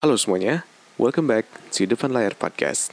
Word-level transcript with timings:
Halo 0.00 0.16
semuanya, 0.16 0.64
welcome 0.96 1.28
back 1.28 1.44
to 1.76 1.84
Depan 1.84 2.08
Layar 2.08 2.32
Podcast. 2.32 2.88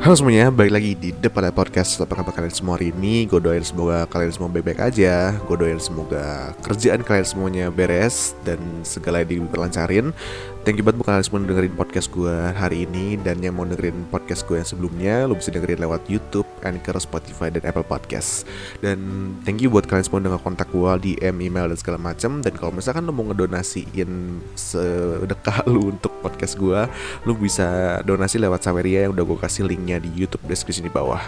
Halo 0.00 0.14
semuanya, 0.14 0.54
balik 0.54 0.70
lagi 0.70 0.92
di 0.94 1.10
Depan 1.10 1.50
Layar 1.50 1.58
Podcast 1.58 1.98
Apa 1.98 2.14
kabar 2.14 2.30
kalian 2.30 2.54
semua 2.54 2.78
hari 2.78 2.94
ini? 2.94 3.26
Gue 3.26 3.42
doain 3.42 3.66
semoga 3.66 4.06
kalian 4.06 4.30
semua 4.30 4.48
baik-baik 4.48 4.80
aja 4.80 5.34
Gue 5.50 5.56
doain 5.58 5.82
semoga 5.82 6.54
kerjaan 6.62 7.02
kalian 7.02 7.26
semuanya 7.26 7.66
beres 7.68 8.32
Dan 8.46 8.86
segala 8.86 9.26
diperlancarin 9.26 10.14
Thank 10.60 10.76
you 10.76 10.84
banget 10.84 11.00
buat 11.00 11.08
kalian 11.08 11.24
semua 11.24 11.40
dengerin 11.40 11.72
podcast 11.72 12.12
gue 12.12 12.36
hari 12.52 12.84
ini 12.84 13.16
Dan 13.16 13.40
yang 13.40 13.56
mau 13.56 13.64
dengerin 13.64 14.04
podcast 14.12 14.44
gue 14.44 14.60
yang 14.60 14.68
sebelumnya 14.68 15.24
Lo 15.24 15.32
bisa 15.32 15.48
dengerin 15.48 15.80
lewat 15.80 16.04
Youtube, 16.04 16.44
Anchor, 16.60 17.00
Spotify, 17.00 17.48
dan 17.48 17.64
Apple 17.64 17.88
Podcast 17.88 18.44
Dan 18.84 19.32
thank 19.48 19.64
you 19.64 19.72
buat 19.72 19.88
kalian 19.88 20.04
semua 20.04 20.20
dengan 20.20 20.36
kontak 20.36 20.68
gue 20.68 21.16
DM, 21.16 21.48
email, 21.48 21.64
dan 21.72 21.80
segala 21.80 21.96
macam 21.96 22.44
Dan 22.44 22.52
kalau 22.60 22.76
misalkan 22.76 23.08
lo 23.08 23.12
mau 23.16 23.24
ngedonasiin 23.32 24.12
sedekah 24.52 25.64
lo 25.72 25.96
untuk 25.96 26.12
podcast 26.20 26.60
gue 26.60 26.80
Lo 27.24 27.32
bisa 27.32 27.96
donasi 28.04 28.36
lewat 28.36 28.60
Saweria 28.60 29.08
yang 29.08 29.16
udah 29.16 29.24
gue 29.24 29.38
kasih 29.40 29.64
linknya 29.64 29.96
di 29.96 30.12
Youtube 30.12 30.44
deskripsi 30.44 30.84
di 30.84 30.92
bawah. 30.92 31.24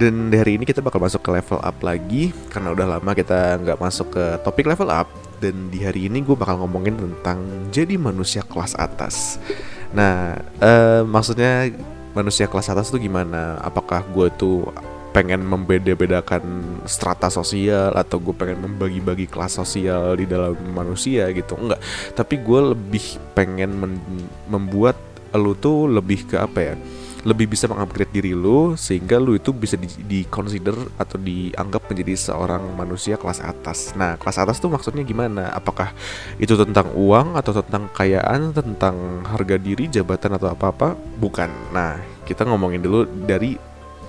Dan 0.00 0.32
dari 0.32 0.56
ini 0.56 0.64
kita 0.64 0.80
bakal 0.80 1.04
masuk 1.04 1.20
ke 1.20 1.28
level 1.28 1.60
up 1.60 1.76
lagi 1.84 2.32
Karena 2.48 2.72
udah 2.72 2.96
lama 2.96 3.12
kita 3.12 3.60
nggak 3.60 3.76
masuk 3.76 4.16
ke 4.16 4.24
topik 4.40 4.64
level 4.64 4.88
up 4.88 5.31
Dan 5.42 5.74
di 5.74 5.82
hari 5.82 6.06
ini 6.06 6.22
gue 6.22 6.38
bakal 6.38 6.62
ngomongin 6.62 6.94
tentang 6.94 7.42
jadi 7.74 7.98
manusia 7.98 8.46
kelas 8.46 8.78
atas. 8.78 9.42
Nah 9.90 10.38
eh, 10.62 11.02
maksudnya 11.02 11.74
manusia 12.14 12.46
kelas 12.46 12.70
atas 12.70 12.94
tuh 12.94 13.02
gimana? 13.02 13.58
Apakah 13.58 14.06
gue 14.14 14.30
tuh 14.38 14.70
pengen 15.12 15.44
membeda-bedakan 15.44 16.40
strata 16.88 17.28
sosial 17.28 17.92
atau 17.92 18.16
gue 18.16 18.32
pengen 18.32 18.64
membagi-bagi 18.64 19.28
kelas 19.28 19.58
sosial 19.58 20.14
di 20.14 20.30
dalam 20.30 20.54
manusia 20.70 21.26
gitu? 21.34 21.58
Enggak. 21.58 21.82
Tapi 22.14 22.38
gue 22.38 22.60
lebih 22.78 23.18
pengen 23.34 23.98
membuat 24.46 24.94
lu 25.34 25.56
tuh 25.56 25.88
lebih 25.88 26.28
ke 26.28 26.36
apa 26.36 26.60
ya 26.60 26.74
lebih 27.22 27.54
bisa 27.54 27.70
mengupgrade 27.70 28.10
diri 28.10 28.34
lu 28.34 28.74
sehingga 28.74 29.22
lu 29.22 29.38
itu 29.38 29.54
bisa 29.54 29.78
di, 29.78 29.86
di 30.02 30.20
consider 30.26 30.74
atau 30.98 31.22
dianggap 31.22 31.86
menjadi 31.86 32.18
seorang 32.18 32.74
manusia 32.74 33.14
kelas 33.14 33.38
atas. 33.38 33.94
Nah, 33.94 34.18
kelas 34.18 34.42
atas 34.42 34.58
tuh 34.58 34.70
maksudnya 34.74 35.06
gimana? 35.06 35.54
Apakah 35.54 35.94
itu 36.42 36.58
tentang 36.58 36.90
uang 36.98 37.38
atau 37.38 37.54
tentang 37.62 37.86
kekayaan, 37.94 38.50
tentang 38.50 39.22
harga 39.22 39.54
diri, 39.54 39.86
jabatan 39.86 40.34
atau 40.34 40.50
apa-apa? 40.50 40.98
Bukan. 40.98 41.50
Nah, 41.70 42.02
kita 42.26 42.42
ngomongin 42.42 42.82
dulu 42.82 43.06
dari 43.06 43.54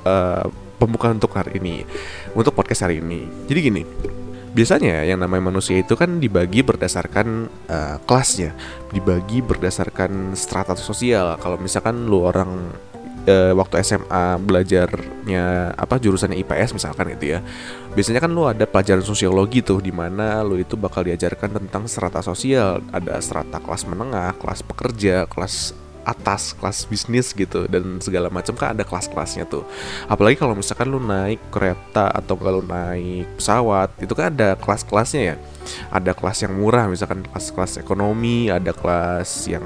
uh, 0.10 0.46
pembukaan 0.82 1.22
untuk 1.22 1.38
hari 1.38 1.62
ini, 1.62 1.86
untuk 2.34 2.58
podcast 2.58 2.90
hari 2.90 2.98
ini. 2.98 3.30
Jadi 3.46 3.60
gini, 3.62 3.82
biasanya 4.58 5.06
yang 5.06 5.22
namanya 5.22 5.54
manusia 5.54 5.78
itu 5.78 5.94
kan 5.94 6.18
dibagi 6.18 6.66
berdasarkan 6.66 7.46
uh, 7.70 7.98
kelasnya, 8.10 8.58
dibagi 8.90 9.46
berdasarkan 9.46 10.34
strata 10.34 10.74
sosial. 10.74 11.38
Kalau 11.38 11.62
misalkan 11.62 12.10
lu 12.10 12.26
orang 12.26 12.74
uh, 13.28 13.54
waktu 13.56 13.84
SMA 13.84 14.40
belajarnya 14.42 15.76
apa 15.76 15.96
jurusannya 16.00 16.40
IPS 16.44 16.76
misalkan 16.76 17.12
gitu 17.16 17.38
ya. 17.38 17.40
Biasanya 17.94 18.20
kan 18.24 18.32
lu 18.34 18.50
ada 18.50 18.66
pelajaran 18.66 19.06
sosiologi 19.06 19.62
tuh 19.62 19.80
di 19.80 19.94
mana 19.94 20.42
lu 20.42 20.58
itu 20.58 20.74
bakal 20.74 21.06
diajarkan 21.06 21.62
tentang 21.62 21.86
strata 21.86 22.24
sosial. 22.26 22.82
Ada 22.90 23.20
strata 23.22 23.62
kelas 23.62 23.86
menengah 23.86 24.34
kelas 24.40 24.66
pekerja 24.66 25.30
kelas 25.30 25.83
atas 26.04 26.52
kelas 26.56 26.86
bisnis 26.88 27.32
gitu 27.32 27.66
dan 27.68 28.00
segala 28.04 28.28
macam 28.28 28.54
kan 28.56 28.76
ada 28.76 28.84
kelas-kelasnya 28.84 29.48
tuh. 29.48 29.64
Apalagi 30.08 30.40
kalau 30.40 30.54
misalkan 30.54 30.92
lu 30.92 31.00
naik 31.00 31.40
kereta 31.50 32.12
atau 32.12 32.36
kalau 32.36 32.60
naik 32.64 33.28
pesawat 33.40 33.92
itu 34.00 34.14
kan 34.14 34.32
ada 34.36 34.56
kelas-kelasnya 34.60 35.22
ya. 35.34 35.36
Ada 35.90 36.12
kelas 36.12 36.44
yang 36.44 36.54
murah 36.60 36.92
misalkan 36.92 37.24
kelas-kelas 37.24 37.80
ekonomi 37.80 38.52
ada 38.52 38.76
kelas 38.76 39.48
yang 39.48 39.64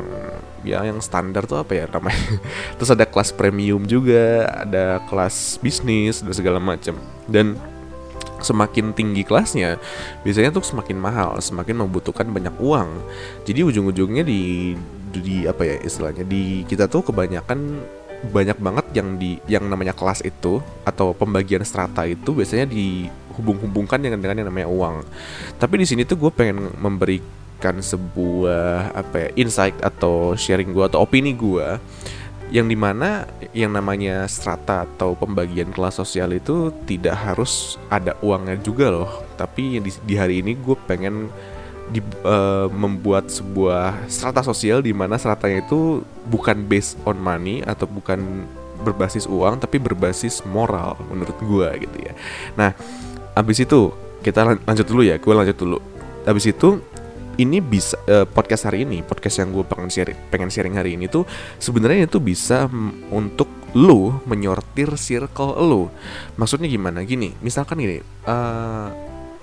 ya 0.62 0.86
yang 0.86 1.02
standar 1.02 1.50
tuh 1.50 1.62
apa 1.62 1.74
ya 1.74 1.86
namanya? 1.90 2.38
Terus 2.78 2.94
ada 2.94 3.06
kelas 3.10 3.34
premium 3.34 3.84
juga 3.90 4.45
ada 4.45 5.02
kelas 5.10 5.58
bisnis 5.60 6.22
dan 6.22 6.34
segala 6.38 6.61
macam. 6.61 6.94
Dan 7.26 7.58
semakin 8.38 8.94
tinggi 8.94 9.26
kelasnya 9.26 9.82
biasanya 10.22 10.54
tuh 10.54 10.61
semakin 10.61 10.98
mahal 10.98 11.42
semakin 11.42 11.82
membutuhkan 11.82 12.30
banyak 12.30 12.54
uang. 12.61 12.90
Jadi 13.50 13.66
ujung-ujungnya 13.66 14.22
di 14.22 14.73
di 15.12 15.48
apa 15.48 15.64
ya 15.64 15.76
istilahnya 15.82 16.28
di 16.28 16.68
kita 16.68 16.92
tuh 16.92 17.08
kebanyakan 17.08 17.82
banyak 18.30 18.58
banget 18.58 18.86
yang 18.98 19.16
di 19.22 19.38
yang 19.45 19.70
namanya 19.70 19.94
kelas 19.94 20.26
itu 20.26 20.60
atau 20.82 21.14
pembagian 21.14 21.62
strata 21.62 22.04
itu 22.10 22.34
biasanya 22.34 22.66
dihubung-hubungkan 22.66 24.02
dengan 24.02 24.17
dengan 24.17 24.42
yang 24.42 24.50
namanya 24.50 24.70
uang. 24.70 24.96
Tapi 25.62 25.76
di 25.78 25.86
sini 25.86 26.02
tuh 26.02 26.17
gue 26.17 26.32
pengen 26.34 26.73
memberikan 26.82 27.78
sebuah 27.78 28.98
apa 28.98 29.16
ya 29.16 29.30
insight 29.38 29.78
atau 29.86 30.34
sharing 30.34 30.73
gue 30.73 30.86
atau 30.86 31.06
opini 31.06 31.38
gue 31.38 31.78
yang 32.48 32.72
di 32.72 32.80
mana 32.80 33.28
yang 33.52 33.76
namanya 33.76 34.23
strata 34.32 34.88
atau 34.88 35.20
pembagian 35.20 35.67
kelas 35.67 36.00
sosial 36.00 36.32
itu 36.32 36.72
tidak 36.88 37.20
harus 37.20 37.76
ada 37.92 38.16
uangnya 38.23 38.56
juga 38.64 38.88
loh 38.88 39.12
tapi 39.36 39.84
di, 39.84 39.92
di 39.92 40.16
hari 40.16 40.40
ini 40.40 40.56
gue 40.56 40.78
pengen 40.88 41.28
di, 41.87 42.03
uh, 42.27 42.67
membuat 42.71 43.31
sebuah 43.31 44.08
strata 44.11 44.43
sosial 44.43 44.83
di 44.83 44.92
mana 44.92 45.15
stratanya 45.15 45.64
itu 45.64 46.03
bukan 46.27 46.67
based 46.67 46.99
on 47.08 47.15
money 47.15 47.64
atau 47.64 47.87
bukan 47.87 48.43
berbasis 48.83 49.25
uang 49.25 49.58
tapi 49.58 49.81
berbasis 49.81 50.45
moral 50.45 50.99
menurut 51.09 51.37
gue 51.39 51.87
gitu 51.87 51.98
ya. 52.03 52.14
Nah, 52.59 52.75
abis 53.33 53.64
itu 53.64 53.92
kita 54.21 54.59
lanjut 54.67 54.86
dulu 54.87 55.02
ya, 55.08 55.15
gue 55.17 55.33
lanjut 55.33 55.58
dulu. 55.58 55.80
Abis 56.27 56.52
itu 56.52 56.83
ini 57.37 57.61
bisa 57.61 57.95
uh, 58.09 58.25
podcast 58.25 58.67
hari 58.67 58.83
ini, 58.83 59.05
podcast 59.05 59.39
yang 59.39 59.54
gue 59.54 59.64
pengen 59.64 59.89
sharing, 59.93 60.17
pengen 60.33 60.49
sharing 60.49 60.75
hari 60.75 60.98
ini 60.98 61.05
tuh 61.05 61.23
sebenarnya 61.61 62.09
itu 62.09 62.17
bisa 62.17 62.65
untuk 63.14 63.48
lu 63.77 64.17
menyortir 64.25 64.89
circle 64.98 65.54
lu. 65.61 65.83
Maksudnya 66.36 66.65
gimana? 66.65 67.05
Gini, 67.05 67.37
misalkan 67.45 67.77
gini, 67.77 68.02
uh, 68.25 68.89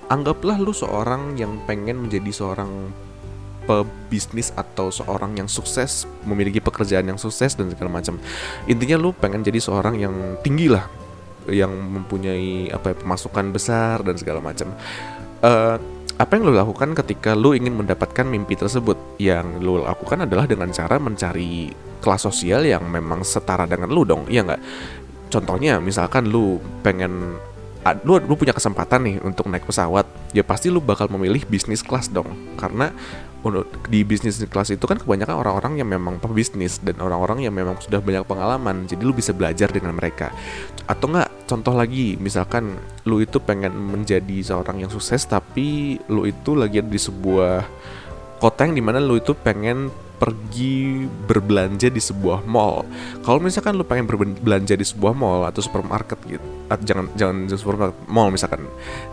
anggaplah 0.09 0.61
lu 0.61 0.73
seorang 0.73 1.37
yang 1.39 1.61
pengen 1.65 2.07
menjadi 2.09 2.31
seorang 2.31 2.93
pebisnis 3.65 4.53
atau 4.55 4.93
seorang 4.93 5.41
yang 5.41 5.49
sukses 5.49 6.05
memiliki 6.29 6.61
pekerjaan 6.61 7.09
yang 7.09 7.17
sukses 7.17 7.57
dan 7.57 7.73
segala 7.73 8.01
macam. 8.01 8.21
Intinya 8.69 9.01
lu 9.01 9.17
pengen 9.17 9.41
jadi 9.41 9.57
seorang 9.61 9.97
yang 9.97 10.15
tinggi 10.45 10.69
lah 10.69 10.85
yang 11.49 11.73
mempunyai 11.73 12.73
apa 12.73 12.93
ya, 12.93 12.97
pemasukan 13.01 13.47
besar 13.53 14.01
dan 14.05 14.17
segala 14.17 14.41
macam. 14.41 14.73
Uh, 15.45 15.77
apa 16.15 16.39
yang 16.39 16.47
lu 16.47 16.55
lakukan 16.55 16.95
ketika 16.95 17.35
lu 17.35 17.59
ingin 17.59 17.75
mendapatkan 17.75 18.25
mimpi 18.25 18.55
tersebut? 18.55 18.97
Yang 19.19 19.61
lu 19.61 19.83
lakukan 19.83 20.25
adalah 20.25 20.47
dengan 20.47 20.71
cara 20.71 20.97
mencari 20.97 21.75
kelas 22.01 22.23
sosial 22.29 22.69
yang 22.69 22.85
memang 22.87 23.25
setara 23.25 23.65
dengan 23.65 23.91
lu 23.91 24.05
dong 24.05 24.29
iya 24.29 24.45
nggak? 24.45 24.63
Contohnya 25.33 25.83
misalkan 25.83 26.31
lu 26.31 26.63
pengen 26.85 27.35
lu, 28.05 28.17
lu 28.17 28.35
punya 28.35 28.57
kesempatan 28.57 29.05
nih 29.05 29.17
untuk 29.21 29.45
naik 29.53 29.69
pesawat 29.69 30.09
ya 30.33 30.41
pasti 30.41 30.73
lu 30.73 30.81
bakal 30.81 31.13
memilih 31.13 31.45
bisnis 31.45 31.85
kelas 31.85 32.09
dong. 32.09 32.33
Karena 32.57 32.89
di 33.93 34.01
bisnis 34.09 34.41
kelas 34.41 34.73
itu 34.73 34.89
kan 34.89 34.97
kebanyakan 34.97 35.37
orang-orang 35.37 35.77
yang 35.77 35.89
memang 35.93 36.17
pebisnis 36.17 36.81
dan 36.81 36.97
orang-orang 36.97 37.45
yang 37.45 37.53
memang 37.53 37.77
sudah 37.77 38.01
banyak 38.01 38.25
pengalaman 38.25 38.89
jadi 38.89 39.05
lu 39.05 39.13
bisa 39.13 39.37
belajar 39.37 39.69
dengan 39.69 39.93
mereka. 39.93 40.33
Atau 40.89 41.13
enggak 41.13 41.29
contoh 41.45 41.77
lagi 41.77 42.17
misalkan 42.17 42.73
lu 43.05 43.21
itu 43.21 43.37
pengen 43.45 43.77
menjadi 43.77 44.41
seorang 44.41 44.81
yang 44.81 44.89
sukses 44.89 45.29
tapi 45.29 46.01
lu 46.09 46.25
itu 46.25 46.57
lagi 46.57 46.81
di 46.81 46.97
sebuah 46.97 47.69
kota 48.41 48.65
yang 48.65 48.81
di 48.81 48.85
mana 48.85 48.97
lu 48.97 49.21
itu 49.21 49.37
pengen 49.37 49.93
pergi 50.25 51.05
berbelanja 51.29 51.93
di 51.93 52.01
sebuah 52.01 52.49
mall. 52.49 52.89
Kalau 53.21 53.37
misalkan 53.45 53.77
lu 53.77 53.85
pengen 53.85 54.09
berbelanja 54.09 54.73
di 54.73 54.87
sebuah 54.89 55.13
mall 55.13 55.45
atau 55.45 55.61
supermarket 55.61 56.17
gitu, 56.25 56.41
atau 56.73 56.81
jangan 56.81 57.13
jangan 57.13 57.37
supermarket, 57.53 57.97
mall 58.09 58.33
misalkan. 58.33 58.65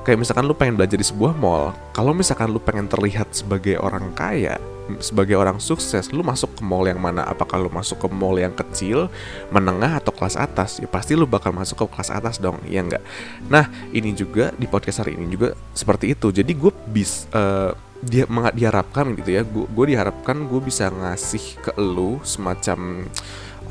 Kayak 0.07 0.23
misalkan 0.23 0.47
lu 0.47 0.55
pengen 0.55 0.79
belanja 0.79 0.95
di 0.95 1.03
sebuah 1.03 1.35
mall, 1.35 1.75
kalau 1.91 2.15
misalkan 2.15 2.47
lu 2.55 2.63
pengen 2.63 2.87
terlihat 2.87 3.27
sebagai 3.35 3.75
orang 3.83 4.15
kaya, 4.15 4.55
sebagai 5.03 5.35
orang 5.35 5.59
sukses, 5.59 6.15
lu 6.15 6.23
masuk 6.23 6.55
ke 6.55 6.63
mall 6.63 6.87
yang 6.87 7.03
mana? 7.03 7.27
Apakah 7.27 7.59
lu 7.59 7.67
masuk 7.67 7.99
ke 7.99 8.07
mall 8.07 8.39
yang 8.39 8.55
kecil, 8.55 9.11
menengah 9.51 9.99
atau 9.99 10.15
kelas 10.15 10.39
atas? 10.39 10.79
Ya 10.79 10.87
pasti 10.87 11.19
lu 11.19 11.27
bakal 11.27 11.51
masuk 11.51 11.83
ke 11.83 11.85
kelas 11.91 12.07
atas 12.07 12.39
dong, 12.39 12.55
ya 12.71 12.79
enggak? 12.79 13.03
Nah, 13.51 13.67
ini 13.91 14.15
juga 14.15 14.55
di 14.55 14.63
podcast 14.63 15.03
hari 15.03 15.19
ini 15.19 15.27
juga 15.27 15.59
seperti 15.75 16.15
itu. 16.15 16.31
Jadi 16.31 16.51
gue 16.55 16.71
bis 16.87 17.27
uh, 17.35 17.75
dia 18.01 18.25
diharapkan 18.57 19.13
gitu 19.13 19.29
ya 19.29 19.45
gue 19.45 19.85
diharapkan 19.85 20.49
gue 20.49 20.57
bisa 20.57 20.89
ngasih 21.01 21.59
ke 21.59 21.71
lu 21.81 22.21
semacam 22.21 23.09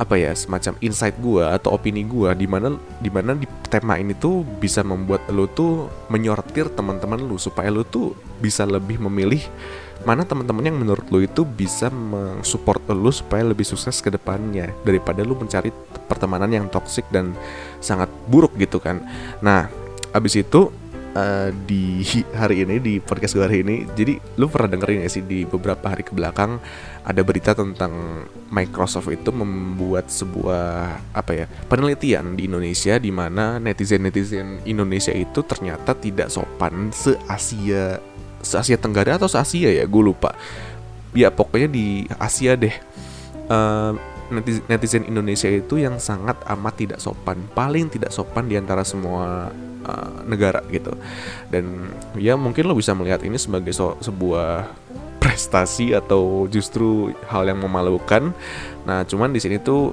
apa 0.00 0.16
ya 0.16 0.32
semacam 0.32 0.80
insight 0.80 1.12
gue 1.20 1.44
atau 1.44 1.76
opini 1.76 2.08
gue 2.08 2.32
di 2.32 2.48
mana 2.48 2.72
di 3.04 3.12
mana 3.12 3.36
di 3.36 3.44
tema 3.68 4.00
ini 4.00 4.16
tuh 4.16 4.40
bisa 4.42 4.80
membuat 4.80 5.28
lu 5.28 5.44
tuh 5.44 5.92
menyortir 6.08 6.72
teman-teman 6.72 7.20
lu 7.20 7.36
supaya 7.36 7.68
lu 7.68 7.84
tuh 7.84 8.16
bisa 8.40 8.64
lebih 8.64 8.96
memilih 8.96 9.44
mana 10.08 10.24
teman-teman 10.24 10.64
yang 10.64 10.80
menurut 10.80 11.04
lu 11.12 11.20
itu 11.20 11.44
bisa 11.44 11.92
mensupport 11.92 12.80
lu 12.96 13.12
supaya 13.12 13.44
lebih 13.44 13.68
sukses 13.68 14.00
ke 14.00 14.08
depannya 14.08 14.72
daripada 14.88 15.20
lu 15.20 15.36
mencari 15.36 15.68
pertemanan 16.08 16.48
yang 16.48 16.66
toksik 16.72 17.04
dan 17.12 17.36
sangat 17.84 18.08
buruk 18.24 18.56
gitu 18.56 18.80
kan. 18.80 19.04
Nah, 19.44 19.68
abis 20.16 20.40
itu 20.40 20.72
uh, 21.14 21.48
di 21.66 22.04
hari 22.40 22.66
ini 22.66 22.76
di 22.78 22.94
podcast 23.02 23.34
gue 23.34 23.44
hari 23.44 23.62
ini. 23.62 23.86
Jadi 23.94 24.18
lu 24.38 24.46
pernah 24.46 24.76
dengerin 24.76 25.06
gak 25.06 25.12
sih 25.12 25.24
di 25.24 25.46
beberapa 25.46 25.90
hari 25.90 26.06
ke 26.06 26.12
belakang 26.14 26.58
ada 27.02 27.20
berita 27.24 27.56
tentang 27.56 28.24
Microsoft 28.52 29.08
itu 29.10 29.30
membuat 29.32 30.12
sebuah 30.12 31.00
apa 31.16 31.32
ya 31.32 31.46
penelitian 31.70 32.36
di 32.36 32.44
Indonesia 32.50 33.00
di 33.00 33.08
mana 33.08 33.56
netizen 33.56 34.04
netizen 34.04 34.60
Indonesia 34.68 35.14
itu 35.14 35.40
ternyata 35.46 35.96
tidak 35.96 36.28
sopan 36.28 36.92
se 36.92 37.16
Asia 37.24 37.98
se 38.40 38.54
Asia 38.56 38.76
Tenggara 38.76 39.16
atau 39.16 39.30
se 39.30 39.38
Asia 39.38 39.70
ya 39.72 39.84
gue 39.86 40.02
lupa. 40.02 40.36
Ya 41.10 41.32
pokoknya 41.32 41.66
di 41.66 42.06
Asia 42.18 42.54
deh. 42.54 42.74
Uh, 43.50 43.98
netizen 44.70 45.04
Indonesia 45.04 45.50
itu 45.50 45.82
yang 45.82 45.98
sangat 45.98 46.38
amat 46.46 46.74
tidak 46.78 46.98
sopan, 47.02 47.42
paling 47.52 47.90
tidak 47.90 48.14
sopan 48.14 48.46
di 48.46 48.54
antara 48.54 48.86
semua 48.86 49.50
uh, 49.84 50.12
negara 50.24 50.62
gitu. 50.70 50.94
Dan 51.50 51.90
ya 52.16 52.38
mungkin 52.38 52.70
lo 52.70 52.78
bisa 52.78 52.94
melihat 52.94 53.20
ini 53.26 53.36
sebagai 53.36 53.74
so 53.74 53.98
sebuah 53.98 54.70
prestasi 55.20 55.92
atau 55.92 56.48
justru 56.48 57.12
hal 57.28 57.44
yang 57.46 57.60
memalukan. 57.60 58.32
Nah, 58.88 59.04
cuman 59.04 59.34
di 59.34 59.40
sini 59.42 59.60
tuh 59.60 59.92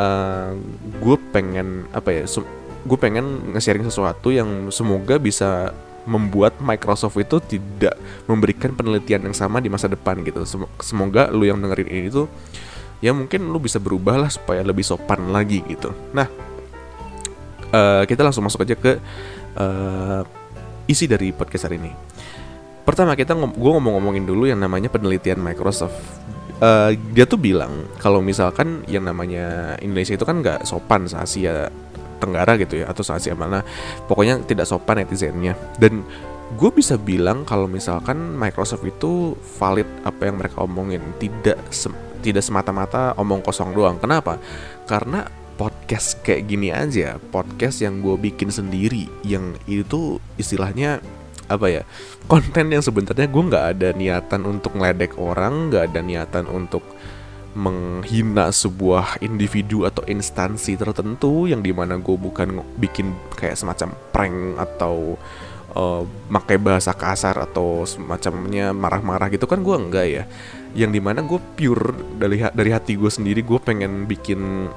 uh, 0.00 0.50
gue 1.02 1.16
pengen 1.34 1.90
apa 1.92 2.10
ya? 2.10 2.24
Gue 2.86 2.98
pengen 2.98 3.52
nge-sharing 3.52 3.84
sesuatu 3.84 4.30
yang 4.30 4.70
semoga 4.70 5.18
bisa 5.18 5.74
membuat 6.06 6.62
Microsoft 6.62 7.18
itu 7.18 7.42
tidak 7.58 7.98
memberikan 8.30 8.70
penelitian 8.72 9.26
yang 9.26 9.34
sama 9.34 9.58
di 9.58 9.66
masa 9.66 9.90
depan 9.90 10.22
gitu. 10.22 10.46
Semoga 10.78 11.28
lu 11.34 11.44
yang 11.44 11.58
dengerin 11.58 11.90
ini 11.90 12.08
tuh 12.08 12.30
ya 13.00 13.12
mungkin 13.12 13.48
lu 13.52 13.60
bisa 13.60 13.76
berubah 13.76 14.16
lah 14.16 14.30
supaya 14.32 14.64
lebih 14.64 14.84
sopan 14.84 15.32
lagi 15.32 15.60
gitu. 15.68 15.92
Nah 16.16 16.28
uh, 17.72 18.02
kita 18.08 18.22
langsung 18.24 18.44
masuk 18.44 18.64
aja 18.64 18.76
ke 18.76 18.92
uh, 19.58 20.22
isi 20.86 21.10
dari 21.10 21.34
podcast 21.34 21.66
hari 21.66 21.82
ini. 21.82 21.92
Pertama 22.86 23.18
kita 23.18 23.34
gue 23.34 23.70
ngomong-ngomongin 23.74 24.22
dulu 24.22 24.46
yang 24.46 24.62
namanya 24.62 24.86
penelitian 24.86 25.42
Microsoft. 25.42 25.98
Uh, 26.56 26.96
dia 27.12 27.28
tuh 27.28 27.36
bilang 27.36 27.84
kalau 28.00 28.24
misalkan 28.24 28.80
yang 28.88 29.04
namanya 29.04 29.76
Indonesia 29.84 30.16
itu 30.16 30.24
kan 30.24 30.40
nggak 30.40 30.64
sopan 30.64 31.04
se 31.04 31.18
Asia 31.18 31.68
Tenggara 32.16 32.56
gitu 32.56 32.80
ya 32.80 32.88
atau 32.88 33.04
se 33.04 33.12
Asia 33.12 33.36
mana 33.36 33.60
pokoknya 34.08 34.40
tidak 34.46 34.64
sopan 34.64 35.02
netizennya. 35.02 35.58
Dan 35.76 36.06
gue 36.54 36.70
bisa 36.70 36.94
bilang 36.96 37.42
kalau 37.42 37.66
misalkan 37.66 38.38
Microsoft 38.38 38.86
itu 38.86 39.34
valid 39.58 39.84
apa 40.06 40.30
yang 40.30 40.38
mereka 40.38 40.62
omongin 40.62 41.02
tidak 41.18 41.58
tidak 42.20 42.44
semata-mata 42.44 43.16
omong 43.20 43.42
kosong 43.42 43.72
doang. 43.72 43.96
Kenapa? 44.00 44.40
Karena 44.88 45.26
podcast 45.56 46.20
kayak 46.20 46.42
gini 46.46 46.68
aja, 46.68 47.16
podcast 47.32 47.80
yang 47.80 48.04
gue 48.04 48.16
bikin 48.20 48.52
sendiri, 48.52 49.08
yang 49.24 49.56
itu 49.64 50.20
istilahnya 50.36 51.00
apa 51.46 51.70
ya 51.70 51.82
konten 52.26 52.74
yang 52.74 52.82
sebenarnya 52.82 53.30
gue 53.30 53.42
nggak 53.54 53.66
ada 53.78 53.88
niatan 53.94 54.42
untuk 54.44 54.76
ngeledek 54.76 55.16
orang, 55.16 55.72
nggak 55.72 55.94
ada 55.94 56.00
niatan 56.04 56.44
untuk 56.50 56.82
menghina 57.56 58.52
sebuah 58.52 59.24
individu 59.24 59.88
atau 59.88 60.04
instansi 60.04 60.76
tertentu 60.76 61.48
yang 61.48 61.64
di 61.64 61.72
mana 61.72 61.96
gue 61.96 62.12
bukan 62.12 62.60
bikin 62.76 63.16
kayak 63.32 63.56
semacam 63.56 63.96
prank 64.12 64.60
atau 64.60 65.16
uh, 65.72 66.04
pakai 66.28 66.60
bahasa 66.60 66.92
kasar 66.92 67.40
atau 67.40 67.88
semacamnya 67.88 68.76
marah-marah 68.76 69.32
gitu 69.32 69.48
kan 69.48 69.64
gue 69.64 69.72
enggak 69.72 70.06
ya 70.06 70.24
yang 70.76 70.92
di 70.92 71.00
mana 71.00 71.24
gue 71.24 71.40
pure 71.56 72.20
dari 72.20 72.44
dari 72.52 72.70
hati 72.70 73.00
gue 73.00 73.08
sendiri 73.08 73.40
gue 73.40 73.56
pengen 73.56 74.04
bikin 74.04 74.68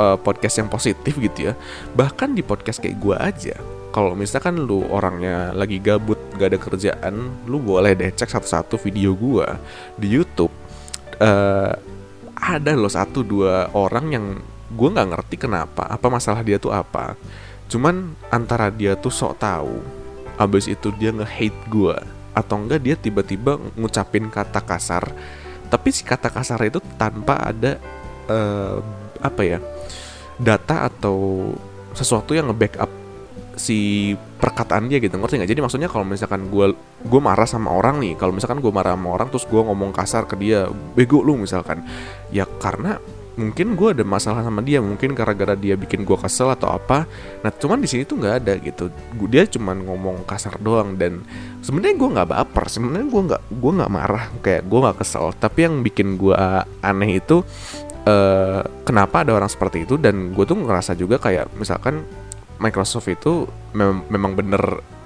uh, 0.00 0.16
podcast 0.16 0.64
yang 0.64 0.72
positif 0.72 1.20
gitu 1.20 1.52
ya. 1.52 1.54
Bahkan 1.92 2.32
di 2.32 2.40
podcast 2.40 2.80
kayak 2.80 2.96
gue 2.96 3.16
aja 3.20 3.56
kalau 3.92 4.16
misalkan 4.16 4.56
lu 4.56 4.88
orangnya 4.88 5.52
lagi 5.52 5.76
gabut 5.76 6.16
gak 6.40 6.56
ada 6.56 6.58
kerjaan 6.58 7.44
lu 7.44 7.60
boleh 7.60 7.92
deh 7.92 8.08
cek 8.08 8.32
satu-satu 8.32 8.80
video 8.80 9.12
gue 9.12 9.46
di 10.00 10.08
YouTube. 10.08 10.52
Uh, 11.20 11.76
ada 12.42 12.74
loh 12.74 12.90
satu 12.90 13.22
dua 13.22 13.70
orang 13.76 14.06
yang 14.10 14.26
gue 14.72 14.88
nggak 14.88 15.14
ngerti 15.14 15.36
kenapa 15.46 15.86
apa 15.86 16.08
masalah 16.08 16.40
dia 16.40 16.56
tuh 16.56 16.72
apa. 16.72 17.14
Cuman 17.68 18.16
antara 18.32 18.72
dia 18.72 18.96
tuh 18.96 19.12
sok 19.12 19.36
tahu 19.38 19.76
abis 20.40 20.66
itu 20.66 20.88
dia 20.96 21.12
nge-hate 21.12 21.60
gue 21.68 21.96
atau 22.32 22.56
enggak 22.60 22.80
dia 22.80 22.96
tiba-tiba 22.96 23.60
ngucapin 23.76 24.28
kata 24.28 24.60
kasar. 24.64 25.08
Tapi 25.68 25.88
si 25.88 26.04
kata 26.04 26.28
kasar 26.28 26.60
itu 26.68 26.80
tanpa 27.00 27.40
ada 27.40 27.80
uh, 28.28 28.80
apa 29.22 29.42
ya 29.44 29.58
data 30.36 30.88
atau 30.88 31.50
sesuatu 31.92 32.32
yang 32.32 32.48
nge-backup 32.50 32.88
si 33.56 34.12
perkataan 34.40 34.88
dia 34.88 34.98
gitu. 34.98 35.16
Ngerti 35.16 35.38
nggak? 35.38 35.50
Jadi 35.52 35.60
maksudnya 35.60 35.88
kalau 35.88 36.04
misalkan 36.08 36.48
gue 36.48 36.72
gue 37.04 37.20
marah 37.20 37.48
sama 37.48 37.72
orang 37.72 38.00
nih 38.00 38.16
kalau 38.16 38.32
misalkan 38.32 38.58
gue 38.58 38.72
marah 38.72 38.96
sama 38.96 39.08
orang 39.12 39.28
terus 39.28 39.44
gue 39.46 39.60
ngomong 39.60 39.92
kasar 39.92 40.24
ke 40.24 40.34
dia 40.40 40.68
bego 40.96 41.20
lu 41.20 41.36
misalkan. 41.36 41.84
Ya 42.32 42.48
karena 42.48 42.98
mungkin 43.32 43.74
gue 43.74 43.88
ada 43.96 44.04
masalah 44.04 44.44
sama 44.44 44.60
dia 44.60 44.84
mungkin 44.84 45.16
gara-gara 45.16 45.56
dia 45.56 45.72
bikin 45.78 46.04
gue 46.04 46.18
kesel 46.20 46.52
atau 46.52 46.68
apa. 46.72 47.08
Nah 47.40 47.50
cuman 47.52 47.80
di 47.80 47.88
sini 47.88 48.02
tuh 48.04 48.20
nggak 48.20 48.34
ada 48.44 48.52
gitu. 48.60 48.92
Dia 49.28 49.48
cuman 49.48 49.84
ngomong 49.88 50.28
kasar 50.28 50.60
doang 50.60 50.96
dan 51.00 51.24
sebenarnya 51.64 51.96
gue 51.96 52.08
nggak 52.12 52.28
baper 52.28 52.64
sebenarnya 52.68 53.08
gue 53.08 53.22
nggak 53.32 53.42
gue 53.56 53.72
nggak 53.72 53.92
marah 53.92 54.24
kayak 54.44 54.62
gue 54.68 54.78
nggak 54.78 54.98
kesel. 55.00 55.32
Tapi 55.36 55.58
yang 55.64 55.80
bikin 55.80 56.20
gue 56.20 56.36
aneh 56.84 57.10
itu 57.16 57.40
uh, 58.04 58.60
kenapa 58.84 59.24
ada 59.24 59.32
orang 59.32 59.48
seperti 59.48 59.88
itu? 59.88 59.96
Dan 59.96 60.36
gue 60.36 60.44
tuh 60.44 60.58
ngerasa 60.58 60.92
juga 60.98 61.16
kayak 61.16 61.56
misalkan 61.56 62.04
Microsoft 62.62 63.10
itu 63.10 63.48
mem 63.74 64.06
memang 64.06 64.38
bener 64.38 64.62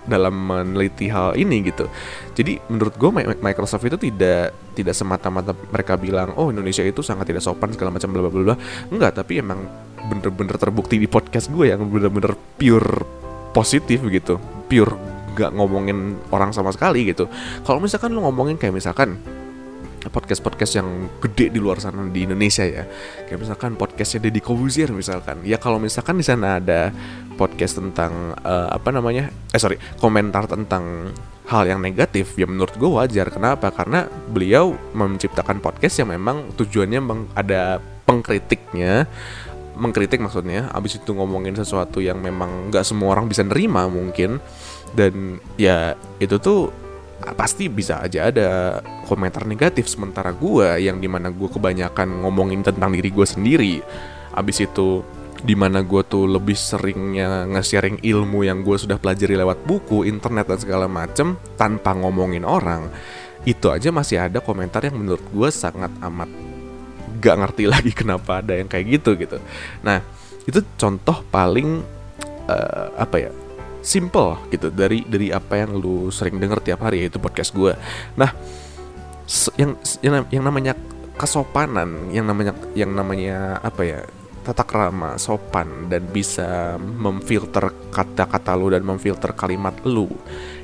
dalam 0.06 0.34
meneliti 0.34 1.10
hal 1.10 1.34
ini 1.34 1.66
gitu. 1.66 1.90
Jadi 2.32 2.58
menurut 2.70 2.94
gue 2.94 3.10
Microsoft 3.42 3.84
itu 3.84 3.98
tidak 3.98 4.54
tidak 4.72 4.94
semata-mata 4.94 5.52
mereka 5.52 5.98
bilang 5.98 6.32
oh 6.38 6.48
Indonesia 6.48 6.86
itu 6.86 7.02
sangat 7.02 7.30
tidak 7.30 7.42
sopan 7.42 7.74
segala 7.74 7.94
macam 7.94 8.08
bla 8.14 8.22
bla 8.26 8.30
bla. 8.30 8.56
Enggak, 8.88 9.18
tapi 9.20 9.42
emang 9.42 9.66
bener-bener 10.06 10.56
terbukti 10.56 10.96
di 10.96 11.10
podcast 11.10 11.50
gue 11.50 11.74
yang 11.74 11.82
bener-bener 11.90 12.38
pure 12.56 13.02
positif 13.50 14.00
gitu, 14.06 14.38
pure 14.70 14.94
gak 15.36 15.52
ngomongin 15.52 16.16
orang 16.32 16.54
sama 16.54 16.72
sekali 16.72 17.12
gitu. 17.12 17.28
Kalau 17.66 17.82
misalkan 17.82 18.14
lu 18.14 18.24
ngomongin 18.24 18.56
kayak 18.56 18.72
misalkan 18.72 19.20
podcast-podcast 20.08 20.72
yang 20.78 20.88
gede 21.20 21.52
di 21.52 21.58
luar 21.60 21.82
sana 21.82 22.06
di 22.08 22.24
Indonesia 22.24 22.62
ya. 22.62 22.84
Kayak 23.26 23.46
misalkan 23.46 23.74
podcastnya 23.74 24.28
Deddy 24.28 24.40
Kobuzier 24.40 24.90
misalkan. 24.90 25.42
Ya 25.42 25.58
kalau 25.58 25.76
misalkan 25.82 26.18
di 26.18 26.24
sana 26.26 26.62
ada 26.62 26.90
podcast 27.36 27.78
tentang 27.78 28.32
uh, 28.40 28.72
apa 28.72 28.88
namanya 28.90 29.28
eh 29.52 29.60
sorry 29.60 29.76
komentar 30.00 30.48
tentang 30.48 31.12
hal 31.46 31.62
yang 31.68 31.78
negatif 31.78 32.34
ya 32.34 32.46
menurut 32.48 32.74
gue 32.74 32.90
wajar. 32.90 33.30
Kenapa? 33.30 33.70
Karena 33.70 34.06
beliau 34.08 34.74
menciptakan 34.94 35.62
podcast 35.62 36.02
yang 36.02 36.10
memang 36.10 36.54
tujuannya 36.58 37.00
ada 37.38 37.78
pengkritiknya. 38.06 39.06
Mengkritik 39.76 40.24
maksudnya 40.24 40.72
abis 40.72 40.96
itu 40.96 41.12
ngomongin 41.12 41.52
sesuatu 41.52 42.00
yang 42.00 42.16
memang 42.16 42.72
nggak 42.72 42.80
semua 42.80 43.12
orang 43.12 43.28
bisa 43.28 43.44
nerima 43.44 43.86
mungkin. 43.86 44.40
Dan 44.96 45.36
ya 45.60 45.92
itu 46.16 46.40
tuh 46.40 46.72
pasti 47.16 47.72
bisa 47.72 48.04
aja 48.04 48.28
ada 48.28 48.48
komentar 49.08 49.48
negatif 49.48 49.88
sementara 49.88 50.36
gue 50.36 50.84
yang 50.84 51.00
di 51.00 51.08
mana 51.08 51.32
gue 51.32 51.48
kebanyakan 51.48 52.22
ngomongin 52.22 52.60
tentang 52.60 52.92
diri 52.92 53.08
gue 53.08 53.26
sendiri. 53.26 53.74
Abis 54.36 54.68
itu 54.68 55.00
di 55.40 55.56
mana 55.56 55.80
gue 55.84 56.02
tuh 56.04 56.28
lebih 56.28 56.56
seringnya 56.56 57.48
nge-sharing 57.48 58.04
ilmu 58.04 58.44
yang 58.44 58.60
gue 58.60 58.76
sudah 58.76 59.00
pelajari 59.00 59.36
lewat 59.36 59.64
buku, 59.64 60.04
internet 60.08 60.48
dan 60.48 60.58
segala 60.60 60.86
macem 60.88 61.40
tanpa 61.56 61.96
ngomongin 61.96 62.44
orang. 62.44 62.88
Itu 63.48 63.72
aja 63.72 63.88
masih 63.88 64.20
ada 64.20 64.44
komentar 64.44 64.84
yang 64.84 65.00
menurut 65.00 65.24
gue 65.32 65.48
sangat 65.48 65.92
amat 66.02 66.28
gak 67.20 67.36
ngerti 67.40 67.64
lagi 67.72 67.92
kenapa 67.96 68.44
ada 68.44 68.56
yang 68.60 68.68
kayak 68.68 69.00
gitu 69.00 69.16
gitu. 69.16 69.40
Nah 69.80 70.04
itu 70.46 70.60
contoh 70.78 71.24
paling 71.32 71.82
uh, 72.46 72.86
apa 72.96 73.16
ya 73.18 73.30
simple 73.86 74.50
gitu 74.50 74.74
dari 74.74 75.06
dari 75.06 75.30
apa 75.30 75.62
yang 75.62 75.78
lu 75.78 76.10
sering 76.10 76.42
denger 76.42 76.58
tiap 76.58 76.82
hari 76.82 77.06
yaitu 77.06 77.22
podcast 77.22 77.54
gue. 77.54 77.70
Nah, 78.18 78.34
yang 79.54 79.78
yang 80.34 80.42
namanya 80.42 80.74
kesopanan, 81.14 82.10
yang 82.10 82.26
namanya 82.26 82.52
yang 82.74 82.90
namanya 82.90 83.62
apa 83.62 83.82
ya? 83.86 84.02
tata 84.46 84.62
krama, 84.62 85.18
sopan 85.18 85.90
dan 85.90 86.06
bisa 86.06 86.78
memfilter 86.78 87.66
kata-kata 87.90 88.54
lu 88.54 88.70
dan 88.70 88.86
memfilter 88.86 89.34
kalimat 89.34 89.74
lu. 89.82 90.06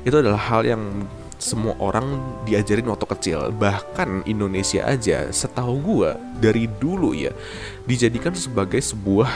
Itu 0.07 0.23
adalah 0.23 0.39
hal 0.39 0.63
yang 0.63 1.03
semua 1.35 1.75
orang 1.83 2.23
diajarin 2.47 2.87
waktu 2.87 3.03
kecil 3.03 3.51
bahkan 3.51 4.23
Indonesia 4.23 4.87
aja 4.87 5.27
setahu 5.27 5.75
gue 5.83 6.11
dari 6.39 6.71
dulu 6.79 7.11
ya 7.11 7.35
dijadikan 7.83 8.31
sebagai 8.31 8.79
sebuah 8.79 9.27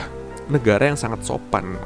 negara 0.48 0.88
yang 0.88 0.96
sangat 0.96 1.28
sopan 1.28 1.76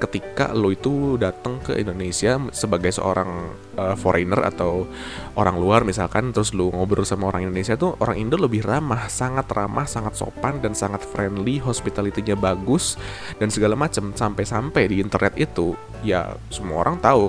ketika 0.00 0.56
lo 0.56 0.72
itu 0.72 1.20
datang 1.20 1.60
ke 1.60 1.76
Indonesia 1.76 2.40
sebagai 2.48 2.88
seorang 2.96 3.52
uh, 3.76 3.96
foreigner 3.96 4.40
atau 4.40 4.88
orang 5.36 5.60
luar 5.60 5.84
misalkan 5.84 6.32
terus 6.32 6.56
lo 6.56 6.72
ngobrol 6.72 7.04
sama 7.04 7.28
orang 7.28 7.48
Indonesia 7.48 7.76
tuh 7.76 8.00
orang 8.00 8.16
Indo 8.16 8.40
lebih 8.40 8.64
ramah, 8.64 9.08
sangat 9.12 9.46
ramah, 9.52 9.84
sangat 9.84 10.16
sopan 10.16 10.64
dan 10.64 10.72
sangat 10.72 11.04
friendly, 11.04 11.60
hospitality-nya 11.60 12.40
bagus 12.40 12.96
dan 13.36 13.52
segala 13.52 13.76
macam 13.76 14.16
sampai-sampai 14.16 14.88
di 14.88 15.04
internet 15.04 15.36
itu 15.36 15.76
ya 16.00 16.32
semua 16.48 16.80
orang 16.80 16.96
tahu 17.04 17.28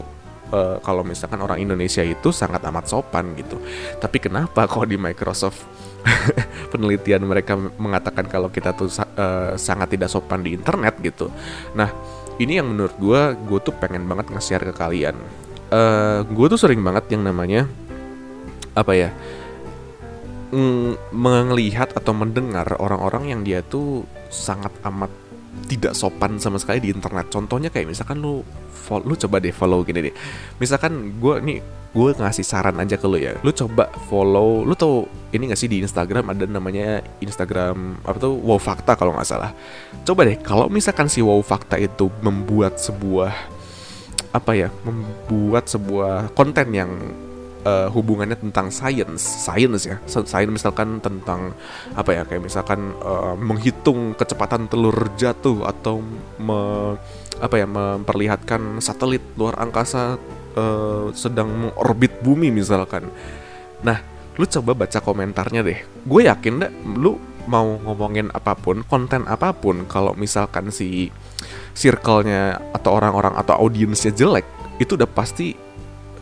uh, 0.55 0.77
kalau 0.83 1.03
misalkan 1.03 1.39
orang 1.43 1.59
Indonesia 1.59 2.03
itu 2.03 2.29
sangat 2.31 2.63
amat 2.67 2.87
sopan 2.87 3.33
gitu. 3.35 3.59
Tapi 3.99 4.17
kenapa 4.23 4.67
kalau 4.67 4.87
di 4.87 4.99
Microsoft 4.99 5.63
penelitian 6.73 7.23
mereka 7.25 7.57
mengatakan 7.57 8.25
kalau 8.25 8.49
kita 8.49 8.73
tuh 8.73 8.89
uh, 8.89 9.53
sangat 9.55 9.97
tidak 9.97 10.09
sopan 10.09 10.41
di 10.41 10.57
internet 10.57 10.97
gitu. 11.01 11.29
Nah, 11.77 11.89
ini 12.41 12.57
yang 12.57 12.73
menurut 12.73 12.95
gue, 12.97 13.21
gue 13.47 13.59
tuh 13.61 13.75
pengen 13.77 14.09
banget 14.09 14.33
nge-share 14.33 14.65
ke 14.69 14.73
kalian. 14.73 15.15
Uh, 15.71 16.27
gue 16.27 16.47
tuh 16.51 16.59
sering 16.59 16.83
banget 16.83 17.15
yang 17.15 17.23
namanya 17.23 17.69
apa 18.75 18.91
ya, 18.95 19.09
melihat 21.11 21.95
atau 21.95 22.11
mendengar 22.11 22.67
orang-orang 22.75 23.31
yang 23.31 23.41
dia 23.43 23.63
tuh 23.63 24.03
sangat 24.27 24.71
amat 24.83 25.11
tidak 25.67 25.93
sopan 25.95 26.39
sama 26.39 26.57
sekali 26.59 26.79
di 26.79 26.89
internet. 26.91 27.27
Contohnya 27.27 27.67
kayak 27.67 27.91
misalkan 27.91 28.23
lu 28.23 28.43
lu 28.91 29.15
coba 29.15 29.39
deh 29.39 29.55
follow 29.55 29.83
gini 29.83 30.11
deh. 30.11 30.15
Misalkan 30.59 31.19
gue 31.19 31.35
nih 31.43 31.59
gue 31.91 32.09
ngasih 32.15 32.43
saran 32.47 32.79
aja 32.79 32.95
ke 32.95 33.07
lu 33.07 33.19
ya. 33.19 33.35
Lu 33.43 33.51
coba 33.51 33.91
follow, 34.07 34.63
lu 34.63 34.71
tau 34.75 35.07
ini 35.35 35.51
gak 35.51 35.59
sih 35.59 35.67
di 35.67 35.83
Instagram 35.83 36.31
ada 36.31 36.47
namanya 36.47 37.03
Instagram 37.19 37.99
apa 38.03 38.17
tuh 38.19 38.35
Wow 38.35 38.59
Fakta 38.59 38.95
kalau 38.95 39.15
nggak 39.15 39.27
salah. 39.27 39.51
Coba 40.07 40.23
deh 40.23 40.39
kalau 40.39 40.71
misalkan 40.71 41.11
si 41.11 41.19
Wow 41.19 41.43
Fakta 41.43 41.75
itu 41.75 42.07
membuat 42.23 42.79
sebuah 42.79 43.31
apa 44.31 44.51
ya, 44.55 44.71
membuat 44.87 45.67
sebuah 45.67 46.31
konten 46.31 46.71
yang 46.71 46.91
uh, 47.65 47.87
hubungannya 47.89 48.37
tentang 48.37 48.69
science, 48.69 49.21
science 49.21 49.85
ya, 49.85 49.97
science 50.05 50.51
misalkan 50.51 51.01
tentang 51.01 51.53
apa 51.93 52.09
ya, 52.11 52.21
kayak 52.25 52.45
misalkan 52.45 52.93
uh, 53.01 53.37
menghitung 53.37 54.13
kecepatan 54.17 54.67
telur 54.67 54.95
jatuh 55.17 55.65
atau 55.65 56.01
me, 56.41 56.59
apa 57.41 57.55
ya, 57.57 57.67
memperlihatkan 57.67 58.81
satelit 58.81 59.21
luar 59.37 59.57
angkasa 59.61 60.17
uh, 60.57 61.09
sedang 61.13 61.49
mengorbit 61.69 62.21
bumi 62.21 62.53
misalkan. 62.53 63.09
Nah, 63.81 63.97
lu 64.37 64.45
coba 64.45 64.77
baca 64.77 64.99
komentarnya 65.01 65.61
deh. 65.65 65.79
Gue 66.05 66.29
yakin 66.29 66.53
deh, 66.61 66.71
lu 66.97 67.17
mau 67.49 67.65
ngomongin 67.81 68.29
apa 68.31 68.53
pun, 68.53 68.85
konten 68.85 69.25
apa 69.25 69.49
pun, 69.53 69.89
kalau 69.89 70.13
misalkan 70.13 70.69
si 70.69 71.09
circle-nya 71.73 72.61
atau 72.75 72.93
orang-orang 72.93 73.33
atau 73.33 73.57
audiensnya 73.57 74.13
jelek, 74.13 74.45
itu 74.77 74.93
udah 74.93 75.09
pasti 75.09 75.57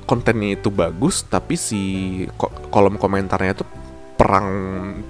kontennya 0.09 0.57
itu 0.57 0.73
bagus 0.73 1.21
tapi 1.29 1.53
si 1.53 1.81
kolom 2.73 2.97
komentarnya 2.97 3.53
itu 3.53 3.65
perang 4.17 4.49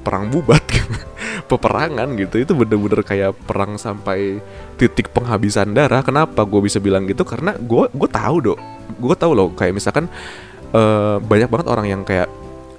perang 0.04 0.28
bubat 0.28 0.62
peperangan 1.50 2.12
gitu. 2.20 2.44
Itu 2.44 2.52
bener-bener 2.60 3.08
kayak 3.08 3.40
perang 3.48 3.80
sampai 3.80 4.44
titik 4.76 5.16
penghabisan 5.16 5.72
darah. 5.72 6.04
Kenapa 6.04 6.44
gue 6.44 6.60
bisa 6.60 6.84
bilang 6.84 7.08
gitu? 7.08 7.24
Karena 7.24 7.56
gue 7.56 7.88
gue 7.90 8.10
tahu 8.12 8.38
dong 8.44 8.62
gue 8.98 9.16
tahu 9.16 9.32
loh 9.38 9.50
kayak 9.54 9.78
misalkan 9.78 10.10
uh, 10.74 11.22
banyak 11.22 11.50
banget 11.52 11.68
orang 11.70 11.86
yang 11.86 12.02
kayak 12.02 12.26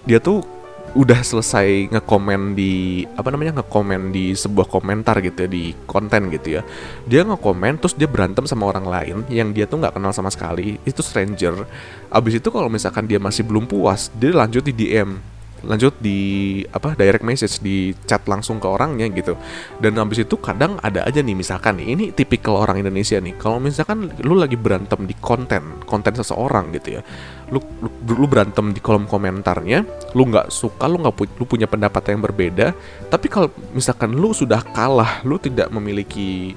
dia 0.08 0.18
tuh 0.18 0.42
udah 0.90 1.20
selesai 1.22 1.86
ngekomen 1.94 2.58
di 2.58 3.06
apa 3.14 3.30
namanya 3.30 3.62
ngekomen 3.62 4.10
di 4.10 4.34
sebuah 4.34 4.66
komentar 4.66 5.22
gitu 5.22 5.46
ya 5.46 5.48
di 5.50 5.72
konten 5.86 6.30
gitu 6.34 6.58
ya. 6.58 6.62
Dia 7.06 7.22
ngekomen 7.22 7.78
terus 7.78 7.94
dia 7.94 8.10
berantem 8.10 8.42
sama 8.50 8.66
orang 8.66 8.86
lain 8.86 9.16
yang 9.30 9.54
dia 9.54 9.70
tuh 9.70 9.78
nggak 9.78 9.94
kenal 9.94 10.10
sama 10.10 10.34
sekali. 10.34 10.82
Itu 10.82 11.02
stranger. 11.06 11.66
Abis 12.10 12.42
itu 12.42 12.48
kalau 12.50 12.66
misalkan 12.66 13.06
dia 13.06 13.22
masih 13.22 13.46
belum 13.46 13.70
puas 13.70 14.10
dia 14.18 14.34
lanjut 14.34 14.66
di 14.66 14.74
DM 14.74 15.39
lanjut 15.64 15.96
di 16.00 16.60
apa 16.70 16.96
direct 16.96 17.24
message 17.24 17.60
di 17.60 17.92
chat 18.06 18.24
langsung 18.28 18.60
ke 18.60 18.68
orangnya 18.68 19.08
gitu. 19.12 19.36
Dan 19.80 20.00
habis 20.00 20.24
itu 20.24 20.36
kadang 20.40 20.80
ada 20.80 21.04
aja 21.04 21.20
nih 21.20 21.36
misalkan 21.36 21.80
nih 21.80 21.88
ini 21.96 22.04
tipikal 22.12 22.60
orang 22.60 22.80
Indonesia 22.80 23.16
nih. 23.20 23.36
Kalau 23.36 23.60
misalkan 23.60 24.12
lu 24.24 24.36
lagi 24.36 24.56
berantem 24.56 25.04
di 25.04 25.14
konten 25.18 25.82
konten 25.84 26.14
seseorang 26.16 26.72
gitu 26.76 27.00
ya 27.00 27.02
lu 27.50 27.58
lu, 27.82 27.90
lu 28.14 28.26
berantem 28.30 28.70
di 28.70 28.78
kolom 28.78 29.10
komentarnya 29.10 29.82
lu 30.14 30.22
nggak 30.30 30.48
suka 30.54 30.86
lu 30.86 31.02
nggak 31.02 31.14
pu 31.14 31.26
lu 31.34 31.44
punya 31.44 31.66
pendapat 31.66 32.14
yang 32.14 32.22
berbeda 32.22 32.72
tapi 33.10 33.26
kalau 33.26 33.50
misalkan 33.74 34.14
lu 34.14 34.30
sudah 34.30 34.62
kalah 34.70 35.20
lu 35.26 35.36
tidak 35.36 35.66
memiliki 35.74 36.54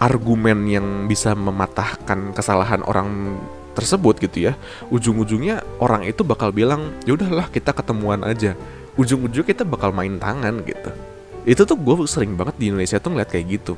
argumen 0.00 0.64
yang 0.64 0.86
bisa 1.04 1.36
mematahkan 1.36 2.32
kesalahan 2.32 2.80
orang 2.88 3.36
tersebut 3.72 4.18
gitu 4.18 4.50
ya 4.50 4.52
ujung-ujungnya 4.90 5.62
orang 5.78 6.06
itu 6.06 6.26
bakal 6.26 6.50
bilang 6.50 6.90
ya 7.06 7.14
udahlah 7.14 7.48
kita 7.48 7.70
ketemuan 7.70 8.22
aja. 8.26 8.54
Ujung-ujung 8.98 9.46
kita 9.46 9.62
bakal 9.62 9.94
main 9.94 10.18
tangan 10.18 10.60
gitu. 10.66 10.90
Itu 11.48 11.64
tuh 11.64 11.78
gue 11.78 11.94
sering 12.04 12.36
banget 12.36 12.60
di 12.60 12.68
Indonesia 12.68 13.00
tuh 13.00 13.16
ngeliat 13.16 13.30
kayak 13.30 13.46
gitu. 13.48 13.74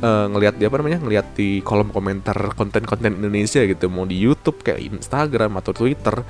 Uh, 0.00 0.32
ngelihat 0.32 0.56
di 0.56 0.64
apa 0.64 0.80
namanya 0.80 0.98
ngelihat 1.04 1.36
di 1.36 1.60
kolom 1.60 1.92
komentar 1.92 2.56
konten-konten 2.56 3.20
Indonesia 3.20 3.60
gitu 3.60 3.92
mau 3.92 4.08
di 4.08 4.16
YouTube 4.16 4.64
kayak 4.64 4.80
Instagram 4.80 5.60
atau 5.60 5.72
Twitter. 5.76 6.24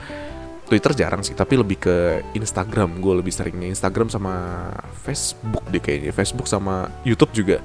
Twitter 0.70 0.94
jarang 0.94 1.23
sih 1.26 1.35
tapi 1.35 1.54
lebih 1.59 1.78
ke 1.78 1.97
Instagram. 2.35 2.99
Gue 2.99 3.23
lebih 3.23 3.30
seringnya 3.30 3.70
Instagram 3.70 4.11
sama 4.11 4.68
Facebook 5.06 5.64
deh 5.70 5.80
kayaknya. 5.80 6.12
Facebook 6.12 6.50
sama 6.50 6.90
YouTube 7.06 7.32
juga. 7.32 7.62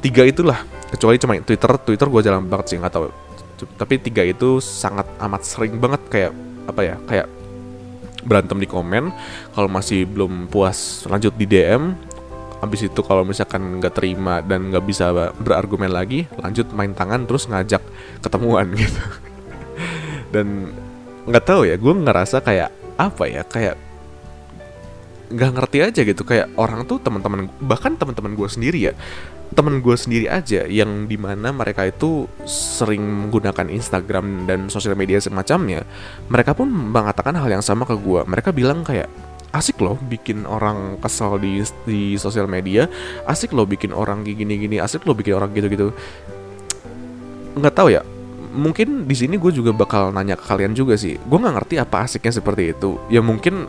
Tiga 0.00 0.24
itulah 0.24 0.64
kecuali 0.88 1.16
cuma 1.20 1.36
Twitter. 1.44 1.70
Twitter 1.84 2.08
gue 2.08 2.20
jarang 2.24 2.44
banget 2.48 2.66
sih 2.74 2.78
nggak 2.80 2.92
tahu 2.96 3.25
tapi 3.64 3.96
tiga 3.96 4.20
itu 4.20 4.60
sangat 4.60 5.08
amat 5.16 5.42
sering 5.48 5.80
banget 5.80 6.02
kayak 6.12 6.32
apa 6.68 6.80
ya 6.84 6.96
kayak 7.08 7.26
berantem 8.26 8.58
di 8.60 8.68
komen. 8.68 9.14
Kalau 9.54 9.68
masih 9.70 10.04
belum 10.04 10.50
puas 10.50 11.08
lanjut 11.08 11.32
di 11.38 11.46
DM 11.48 11.94
habis 12.56 12.88
itu 12.88 13.00
kalau 13.04 13.20
misalkan 13.22 13.78
nggak 13.78 14.00
terima 14.00 14.40
dan 14.40 14.72
nggak 14.72 14.84
bisa 14.88 15.12
berargumen 15.36 15.92
lagi 15.92 16.24
lanjut 16.40 16.64
main 16.72 16.96
tangan 16.96 17.28
terus 17.28 17.46
ngajak 17.46 17.80
ketemuan 18.20 18.68
gitu. 18.80 19.02
Dan 20.34 20.74
nggak 21.24 21.44
tahu 21.46 21.64
ya 21.64 21.78
gue 21.78 21.94
ngerasa 21.94 22.42
kayak 22.42 22.70
apa 22.96 23.24
ya 23.28 23.42
kayak 23.46 23.85
nggak 25.32 25.50
ngerti 25.56 25.78
aja 25.82 26.00
gitu. 26.02 26.22
Kayak 26.22 26.52
orang 26.58 26.86
tuh 26.86 27.02
teman-teman 27.02 27.50
bahkan 27.62 27.94
teman-teman 27.98 28.34
gue 28.34 28.48
sendiri 28.48 28.78
ya. 28.90 28.94
Temen 29.54 29.78
gue 29.78 29.94
sendiri 29.94 30.26
aja 30.26 30.66
yang 30.66 31.06
di 31.06 31.14
mana 31.14 31.54
mereka 31.54 31.86
itu 31.86 32.26
sering 32.44 33.00
menggunakan 33.00 33.70
Instagram 33.70 34.44
dan 34.50 34.66
sosial 34.66 34.98
media 34.98 35.22
semacamnya 35.22 35.86
mereka 36.26 36.50
pun 36.50 36.66
mengatakan 36.66 37.38
hal 37.38 37.46
yang 37.46 37.62
sama 37.62 37.86
ke 37.86 37.94
gue 37.94 38.26
mereka 38.26 38.50
bilang 38.50 38.82
kayak 38.82 39.06
asik 39.56 39.80
loh 39.80 39.96
bikin 39.96 40.44
orang 40.44 41.00
kesal 41.00 41.40
di 41.40 41.64
di 41.88 42.20
sosial 42.20 42.44
media. 42.44 42.84
Asik 43.24 43.56
loh 43.56 43.64
bikin 43.64 43.96
orang 43.96 44.20
gini-gini. 44.20 44.76
Asik 44.76 45.08
loh 45.08 45.16
bikin 45.16 45.40
orang 45.40 45.56
gitu-gitu. 45.56 45.96
Nggak 47.56 47.74
tahu 47.74 47.88
ya. 47.96 48.04
Mungkin 48.56 49.04
di 49.04 49.16
sini 49.16 49.36
gue 49.36 49.52
juga 49.52 49.72
bakal 49.72 50.12
nanya 50.12 50.36
ke 50.36 50.44
kalian 50.44 50.76
juga 50.76 50.96
sih. 50.96 51.16
Gue 51.16 51.38
nggak 51.40 51.54
ngerti 51.60 51.74
apa 51.80 52.04
asiknya 52.04 52.32
seperti 52.36 52.76
itu. 52.76 53.00
Ya 53.08 53.24
mungkin 53.24 53.68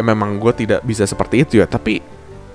memang 0.00 0.38
gue 0.38 0.52
tidak 0.54 0.80
bisa 0.86 1.04
seperti 1.04 1.42
itu 1.44 1.60
ya. 1.60 1.66
Tapi 1.66 2.00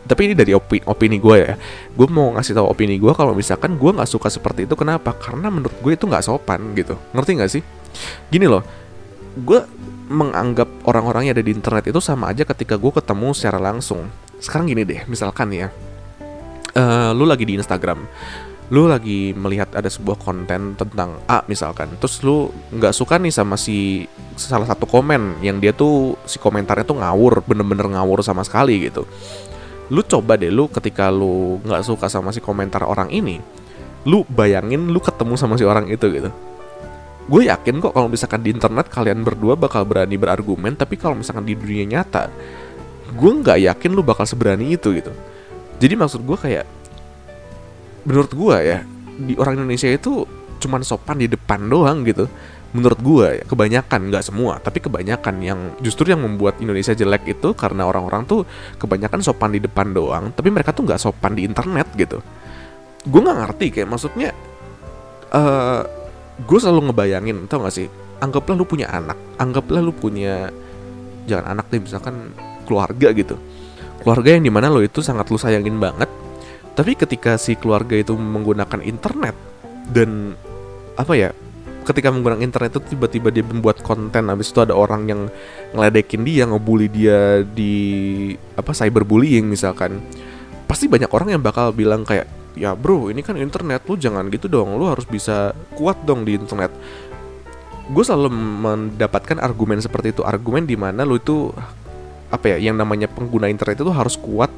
tapi 0.03 0.21
ini 0.27 0.35
dari 0.35 0.51
opini, 0.51 0.83
opini 0.83 1.17
gue 1.19 1.38
ya. 1.39 1.53
Gue 1.95 2.07
mau 2.12 2.35
ngasih 2.35 2.59
tahu 2.59 2.67
opini 2.67 3.00
gue 3.00 3.13
kalau 3.15 3.31
misalkan 3.31 3.79
gue 3.79 3.91
nggak 3.91 4.09
suka 4.09 4.27
seperti 4.27 4.67
itu 4.67 4.75
kenapa? 4.75 5.15
Karena 5.15 5.47
menurut 5.47 5.75
gue 5.79 5.91
itu 5.95 6.03
nggak 6.07 6.23
sopan 6.23 6.75
gitu. 6.75 7.00
Ngerti 7.15 7.31
nggak 7.39 7.51
sih? 7.51 7.63
Gini 8.27 8.47
loh 8.50 8.83
gue 9.33 9.65
menganggap 10.13 10.69
orang-orang 10.85 11.25
yang 11.25 11.33
ada 11.33 11.45
di 11.45 11.53
internet 11.55 11.89
itu 11.89 11.97
sama 11.97 12.29
aja 12.29 12.45
ketika 12.45 12.77
gue 12.77 12.91
ketemu 12.93 13.33
secara 13.33 13.57
langsung. 13.57 14.05
Sekarang 14.38 14.69
gini 14.69 14.85
deh 14.85 15.01
misalkan 15.09 15.50
ya. 15.50 15.73
Uh, 16.73 17.13
lu 17.13 17.29
lagi 17.29 17.45
di 17.45 17.53
Instagram 17.53 18.01
lu 18.74 18.89
lagi 18.89 19.38
melihat 19.38 19.70
ada 19.77 19.86
sebuah 19.86 20.18
konten 20.18 20.74
tentang 20.74 21.22
A 21.30 21.46
misalkan 21.46 21.94
terus 22.01 22.25
lu 22.25 22.50
nggak 22.74 22.89
suka 22.89 23.22
nih 23.22 23.30
sama 23.30 23.53
si 23.53 24.10
salah 24.34 24.65
satu 24.65 24.89
komen 24.89 25.46
yang 25.46 25.62
dia 25.62 25.77
tuh 25.77 26.18
si 26.25 26.42
komentarnya 26.42 26.82
tuh 26.82 26.98
ngawur 26.98 27.46
bener-bener 27.46 27.86
ngawur 27.86 28.25
sama 28.25 28.42
sekali 28.42 28.89
gitu. 28.89 29.06
Lu 29.94 30.01
coba 30.01 30.42
deh 30.42 30.50
lu 30.50 30.65
ketika 30.74 31.13
lu 31.13 31.62
nggak 31.62 31.86
suka 31.86 32.10
sama 32.10 32.34
si 32.34 32.42
komentar 32.42 32.82
orang 32.82 33.13
ini 33.13 33.38
lu 34.10 34.25
bayangin 34.25 34.89
lu 34.89 34.98
ketemu 34.98 35.38
sama 35.38 35.53
si 35.53 35.70
orang 35.70 35.86
itu 35.94 36.10
gitu. 36.10 36.34
Gue 37.30 37.46
yakin 37.53 37.77
kok 37.77 37.94
kalau 37.94 38.10
misalkan 38.10 38.42
di 38.42 38.58
internet 38.58 38.89
kalian 38.89 39.22
berdua 39.22 39.53
bakal 39.53 39.86
berani 39.86 40.18
berargumen 40.18 40.74
tapi 40.74 40.98
kalau 40.98 41.13
misalkan 41.13 41.46
di 41.46 41.53
dunia 41.53 41.86
nyata 41.86 42.25
gue 43.13 43.32
nggak 43.38 43.70
yakin 43.70 43.94
lu 43.94 44.01
bakal 44.01 44.25
seberani 44.25 44.74
itu 44.74 44.98
gitu. 44.98 45.13
Jadi 45.77 45.94
maksud 45.94 46.25
gue 46.25 46.38
kayak 46.42 46.65
menurut 48.03 48.31
gue 48.31 48.57
ya 48.60 48.79
di 49.13 49.33
orang 49.39 49.63
Indonesia 49.63 49.88
itu 49.88 50.27
cuman 50.60 50.81
sopan 50.83 51.19
di 51.19 51.27
depan 51.27 51.67
doang 51.67 52.03
gitu. 52.07 52.27
Menurut 52.74 52.98
gue 53.05 53.27
ya 53.38 53.43
kebanyakan 53.45 54.10
nggak 54.10 54.24
semua 54.25 54.57
tapi 54.57 54.81
kebanyakan 54.81 55.36
yang 55.45 55.60
justru 55.77 56.10
yang 56.10 56.25
membuat 56.25 56.57
Indonesia 56.57 56.98
jelek 56.98 57.38
itu 57.38 57.53
karena 57.53 57.86
orang-orang 57.86 58.25
tuh 58.25 58.50
kebanyakan 58.81 59.22
sopan 59.22 59.53
di 59.53 59.62
depan 59.62 59.93
doang 59.93 60.33
tapi 60.33 60.50
mereka 60.50 60.74
tuh 60.74 60.89
nggak 60.89 60.98
sopan 60.98 61.38
di 61.38 61.45
internet 61.45 61.93
gitu. 61.93 62.17
Gue 63.05 63.22
nggak 63.22 63.38
ngerti 63.45 63.65
kayak 63.77 63.89
maksudnya 63.93 64.33
uh, 65.38 65.86
gue 66.33 66.57
selalu 66.57 66.89
ngebayangin 66.89 67.45
tau 67.45 67.62
gak 67.62 67.77
sih? 67.77 67.88
Anggaplah 68.17 68.57
lu 68.57 68.65
punya 68.65 68.89
anak 68.89 69.19
anggaplah 69.38 69.83
lu 69.83 69.93
punya 69.93 70.50
jangan 71.29 71.53
anak 71.53 71.69
deh 71.69 71.77
misalkan 71.77 72.33
keluarga 72.65 73.13
gitu. 73.13 73.38
Keluarga 74.01 74.33
yang 74.33 74.43
di 74.43 74.51
mana 74.51 74.74
lo 74.74 74.81
itu 74.81 75.05
sangat 75.05 75.29
lu 75.29 75.38
sayangin 75.38 75.77
banget 75.77 76.10
tapi 76.74 76.98
ketika 76.98 77.38
si 77.38 77.53
keluarga 77.53 77.94
itu 77.98 78.18
menggunakan 78.18 78.82
internet 78.82 79.38
dan 79.94 80.34
apa 80.98 81.13
ya 81.13 81.30
ketika 81.84 82.10
menggunakan 82.10 82.42
internet 82.42 82.80
itu 82.80 82.96
tiba-tiba 82.96 83.30
dia 83.30 83.44
membuat 83.44 83.84
konten 83.84 84.32
habis 84.32 84.50
itu 84.50 84.63
ada 84.63 84.74
orang 84.74 85.06
yang 85.06 85.22
ngeledekin 85.75 86.24
dia 86.24 86.48
ngebully 86.48 86.88
dia 86.88 87.44
di 87.44 87.75
apa 88.56 88.72
cyberbullying 88.72 89.46
misalkan 89.51 90.00
pasti 90.65 90.88
banyak 90.88 91.12
orang 91.12 91.38
yang 91.38 91.44
bakal 91.44 91.75
bilang 91.75 92.08
kayak 92.08 92.25
ya 92.53 92.77
bro 92.77 93.10
ini 93.10 93.22
kan 93.25 93.36
internet 93.36 93.84
lu 93.89 94.00
jangan 94.00 94.30
gitu 94.32 94.48
dong 94.48 94.80
lu 94.80 94.88
harus 94.88 95.06
bisa 95.06 95.51
kuat 95.77 96.00
dong 96.08 96.24
di 96.25 96.38
internet. 96.39 96.72
Gue 97.84 98.00
selalu 98.00 98.32
mendapatkan 98.63 99.44
argumen 99.44 99.84
seperti 99.84 100.15
itu 100.15 100.24
argumen 100.24 100.63
di 100.63 100.80
mana 100.80 101.03
lu 101.03 101.20
itu 101.20 101.51
apa 102.32 102.56
ya 102.56 102.72
yang 102.72 102.80
namanya 102.80 103.12
pengguna 103.12 103.51
internet 103.51 103.84
itu 103.84 103.92
harus 103.92 104.15
kuat 104.15 104.50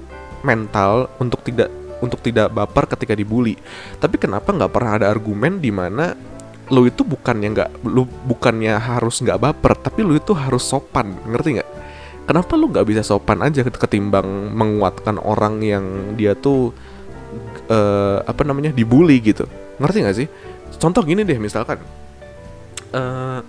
mental 0.45 1.09
untuk 1.17 1.41
tidak 1.41 1.73
untuk 2.03 2.19
tidak 2.19 2.51
baper 2.51 2.89
ketika 2.95 3.13
dibully. 3.15 3.55
Tapi 3.99 4.19
kenapa 4.19 4.51
nggak 4.51 4.71
pernah 4.71 4.91
ada 4.99 5.07
argumen 5.07 5.59
di 5.59 5.71
mana 5.71 6.15
lu 6.65 6.89
itu 6.89 7.05
bukannya 7.05 7.53
nggak 7.53 7.69
lu 7.85 8.09
bukannya 8.25 8.73
harus 8.81 9.21
nggak 9.21 9.37
baper 9.37 9.77
tapi 9.77 10.01
lu 10.01 10.17
itu 10.17 10.33
harus 10.33 10.65
sopan 10.65 11.13
ngerti 11.29 11.61
nggak? 11.61 11.69
Kenapa 12.25 12.57
lu 12.57 12.73
nggak 12.73 12.87
bisa 12.89 13.01
sopan 13.05 13.45
aja 13.45 13.61
ketimbang 13.61 14.25
menguatkan 14.49 15.21
orang 15.21 15.61
yang 15.61 15.85
dia 16.17 16.33
tuh 16.33 16.73
uh, 17.69 18.17
apa 18.25 18.41
namanya 18.41 18.73
dibully 18.73 19.21
gitu? 19.21 19.45
Ngerti 19.77 19.97
nggak 20.01 20.17
sih? 20.17 20.27
Contoh 20.81 21.05
gini 21.05 21.21
deh 21.21 21.37
misalkan 21.37 21.79
uh, 22.91 23.39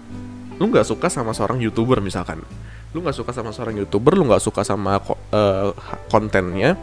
lu 0.60 0.64
nggak 0.68 0.84
suka 0.84 1.08
sama 1.08 1.32
seorang 1.32 1.56
youtuber 1.58 2.04
misalkan. 2.04 2.44
Lu 2.92 3.00
nggak 3.00 3.16
suka 3.16 3.32
sama 3.32 3.52
seorang 3.52 3.80
youtuber 3.80 4.12
lu 4.12 4.28
nggak 4.28 4.44
suka 4.44 4.60
sama 4.60 5.00
uh, 5.32 5.72
kontennya 6.12 6.76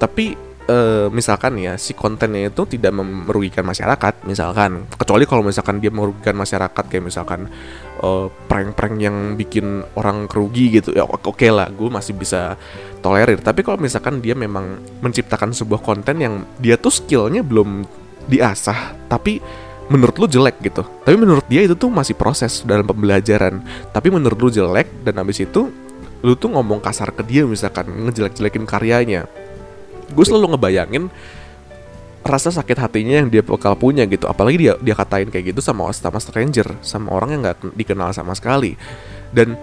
tapi 0.00 0.32
uh, 0.70 1.06
misalkan 1.10 1.58
ya 1.58 1.74
si 1.74 1.92
kontennya 1.92 2.48
itu 2.48 2.62
tidak 2.70 2.94
merugikan 2.94 3.66
masyarakat 3.66 4.22
misalkan. 4.24 4.86
Kecuali 4.94 5.26
kalau 5.26 5.42
misalkan 5.42 5.82
dia 5.82 5.90
merugikan 5.90 6.38
masyarakat 6.38 6.84
kayak 6.86 7.04
misalkan 7.04 7.50
uh, 8.00 8.30
prank-prank 8.46 8.96
yang 9.02 9.34
bikin 9.34 9.82
orang 9.98 10.30
kerugi 10.30 10.78
gitu 10.78 10.94
ya 10.94 11.02
oke 11.04 11.34
okay 11.34 11.50
lah 11.50 11.68
gue 11.74 11.90
masih 11.90 12.14
bisa 12.14 12.54
tolerir. 13.02 13.42
Tapi 13.42 13.66
kalau 13.66 13.82
misalkan 13.82 14.22
dia 14.22 14.38
memang 14.38 14.78
menciptakan 15.02 15.50
sebuah 15.50 15.82
konten 15.82 16.22
yang 16.22 16.46
dia 16.62 16.78
tuh 16.78 16.94
skillnya 16.94 17.42
belum 17.42 17.82
diasah 18.30 19.10
tapi 19.10 19.42
menurut 19.90 20.14
lu 20.22 20.26
jelek 20.30 20.62
gitu. 20.62 20.86
Tapi 20.86 21.16
menurut 21.18 21.42
dia 21.50 21.66
itu 21.66 21.74
tuh 21.74 21.90
masih 21.90 22.14
proses 22.14 22.62
dalam 22.62 22.86
pembelajaran. 22.86 23.58
Tapi 23.90 24.08
menurut 24.14 24.38
lu 24.38 24.48
jelek 24.54 25.02
dan 25.02 25.18
habis 25.18 25.42
itu 25.42 25.66
lu 26.20 26.36
tuh 26.36 26.52
ngomong 26.52 26.84
kasar 26.84 27.16
ke 27.16 27.24
dia 27.24 27.48
misalkan 27.48 27.88
ngejelek-jelekin 28.06 28.68
karyanya 28.68 29.24
gue 30.10 30.24
selalu 30.26 30.56
ngebayangin 30.56 31.08
rasa 32.20 32.52
sakit 32.52 32.76
hatinya 32.76 33.24
yang 33.24 33.28
dia 33.32 33.40
bakal 33.40 33.72
punya 33.74 34.04
gitu. 34.04 34.28
Apalagi 34.28 34.60
dia 34.60 34.74
dia 34.78 34.94
katain 34.94 35.32
kayak 35.32 35.54
gitu 35.56 35.60
sama 35.64 35.88
sama 35.94 36.20
stranger 36.20 36.76
sama 36.84 37.10
orang 37.16 37.36
yang 37.36 37.40
nggak 37.46 37.74
dikenal 37.74 38.12
sama 38.12 38.36
sekali. 38.36 38.76
Dan 39.32 39.56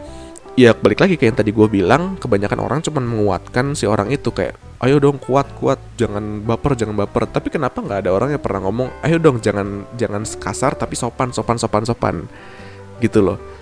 ya 0.57 0.73
balik 0.73 1.05
lagi 1.05 1.15
kayak 1.19 1.29
yang 1.35 1.37
tadi 1.37 1.51
gue 1.53 1.67
bilang 1.69 2.17
kebanyakan 2.17 2.59
orang 2.59 2.79
cuma 2.81 2.99
menguatkan 3.03 3.77
si 3.77 3.85
orang 3.85 4.09
itu. 4.09 4.33
Kayak 4.33 4.57
ayo 4.81 4.97
dong 4.97 5.21
kuat 5.21 5.47
kuat. 5.61 5.77
Jangan 5.95 6.41
baper 6.43 6.73
jangan 6.73 6.97
baper. 6.97 7.29
Tapi 7.29 7.53
kenapa 7.53 7.77
nggak 7.79 8.07
ada 8.07 8.11
orang 8.11 8.29
yang 8.33 8.41
pernah 8.41 8.65
ngomong 8.65 8.89
ayo 9.05 9.21
dong 9.21 9.37
jangan 9.37 9.85
jangan 9.93 10.25
kasar 10.25 10.73
tapi 10.73 10.97
sopan 10.97 11.29
sopan 11.29 11.61
sopan 11.61 11.83
sopan. 11.85 12.15
Gitu 12.97 13.21
loh 13.21 13.56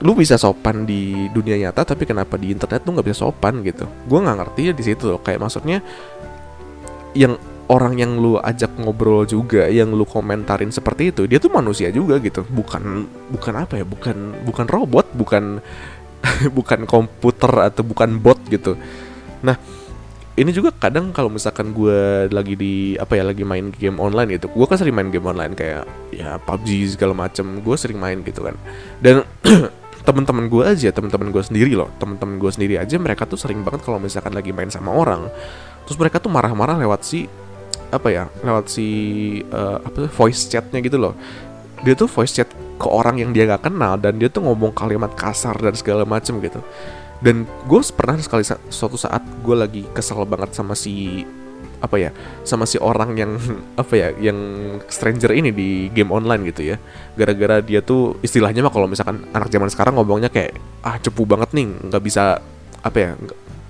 lu 0.00 0.16
bisa 0.16 0.40
sopan 0.40 0.88
di 0.88 1.28
dunia 1.28 1.60
nyata 1.60 1.84
tapi 1.84 2.08
kenapa 2.08 2.40
di 2.40 2.48
internet 2.56 2.80
lu 2.88 2.96
nggak 2.96 3.06
bisa 3.12 3.28
sopan 3.28 3.60
gitu? 3.60 3.84
Gue 4.08 4.18
nggak 4.24 4.36
ngerti 4.40 4.60
ya 4.68 4.72
di 4.72 4.84
situ 4.84 5.04
loh. 5.12 5.20
Kayak 5.20 5.44
maksudnya 5.44 5.84
yang 7.12 7.36
orang 7.68 8.00
yang 8.00 8.16
lu 8.16 8.40
ajak 8.40 8.80
ngobrol 8.80 9.28
juga 9.28 9.68
yang 9.68 9.92
lu 9.92 10.08
komentarin 10.08 10.72
seperti 10.72 11.12
itu 11.12 11.28
dia 11.28 11.36
tuh 11.36 11.52
manusia 11.52 11.92
juga 11.92 12.16
gitu. 12.16 12.48
Bukan 12.48 13.04
bukan 13.28 13.54
apa 13.60 13.76
ya? 13.76 13.84
Bukan 13.84 14.40
bukan 14.48 14.66
robot 14.72 15.06
bukan 15.12 15.60
bukan 16.56 16.80
komputer 16.88 17.52
atau 17.68 17.84
bukan 17.84 18.16
bot 18.16 18.40
gitu. 18.48 18.80
Nah 19.44 19.60
ini 20.40 20.48
juga 20.56 20.72
kadang 20.72 21.12
kalau 21.12 21.28
misalkan 21.28 21.76
gue 21.76 22.24
lagi 22.32 22.56
di 22.56 22.96
apa 22.96 23.20
ya 23.20 23.28
lagi 23.28 23.44
main 23.44 23.68
game 23.68 24.00
online 24.00 24.40
gitu 24.40 24.48
gue 24.48 24.64
kan 24.64 24.80
sering 24.80 24.96
main 24.96 25.12
game 25.12 25.28
online 25.28 25.52
kayak 25.52 25.84
ya 26.16 26.40
PUBG 26.40 26.96
segala 26.96 27.12
macem 27.12 27.60
gue 27.60 27.76
sering 27.76 28.00
main 28.00 28.24
gitu 28.24 28.48
kan. 28.48 28.56
Dan 29.04 29.28
teman-teman 30.10 30.50
gue 30.50 30.62
aja 30.66 30.90
teman-teman 30.90 31.30
gue 31.30 31.42
sendiri 31.46 31.78
loh. 31.78 31.86
Teman-teman 32.02 32.42
gue 32.42 32.50
sendiri 32.50 32.74
aja 32.82 32.98
mereka 32.98 33.24
tuh 33.30 33.38
sering 33.38 33.62
banget 33.62 33.86
kalau 33.86 34.02
misalkan 34.02 34.34
lagi 34.34 34.50
main 34.50 34.68
sama 34.68 34.90
orang 34.90 35.30
terus 35.86 35.98
mereka 35.98 36.22
tuh 36.22 36.30
marah-marah 36.30 36.78
lewat 36.78 37.02
si 37.02 37.26
apa 37.90 38.08
ya 38.14 38.30
lewat 38.46 38.70
si 38.70 38.86
uh, 39.50 39.82
apa 39.82 40.06
tuh 40.06 40.10
voice 40.10 40.46
chatnya 40.46 40.78
gitu 40.82 40.98
loh. 40.98 41.14
Dia 41.82 41.96
tuh 41.96 42.06
voice 42.06 42.36
chat 42.36 42.46
ke 42.78 42.88
orang 42.88 43.18
yang 43.18 43.34
dia 43.34 43.48
gak 43.48 43.66
kenal 43.66 43.96
dan 43.98 44.20
dia 44.20 44.30
tuh 44.30 44.44
ngomong 44.44 44.70
kalimat 44.76 45.10
kasar 45.16 45.56
dan 45.58 45.74
segala 45.74 46.06
macem 46.06 46.38
gitu. 46.38 46.62
Dan 47.20 47.44
gue 47.68 47.80
pernah 47.92 48.16
sekali 48.22 48.46
suatu 48.46 48.96
saat 48.96 49.20
gue 49.44 49.56
lagi 49.56 49.82
kesel 49.92 50.24
banget 50.24 50.56
sama 50.56 50.78
si 50.78 51.24
apa 51.80 51.96
ya 51.96 52.10
sama 52.44 52.68
si 52.68 52.76
orang 52.76 53.16
yang 53.16 53.40
apa 53.82 53.94
ya 53.96 54.08
yang 54.20 54.38
stranger 54.86 55.32
ini 55.32 55.50
di 55.50 55.88
game 55.90 56.12
online 56.12 56.46
gitu 56.52 56.74
ya. 56.74 56.76
Gara-gara 57.16 57.64
dia 57.64 57.80
tuh 57.80 58.20
istilahnya 58.20 58.64
mah 58.64 58.72
kalau 58.72 58.86
misalkan 58.86 59.24
anak 59.32 59.48
zaman 59.48 59.68
sekarang 59.72 59.96
ngomongnya 59.96 60.28
kayak 60.28 60.56
ah 60.84 60.96
cepu 61.00 61.24
banget 61.24 61.52
nih 61.56 61.66
nggak 61.90 62.02
bisa 62.04 62.40
apa 62.80 62.96
ya 62.96 63.10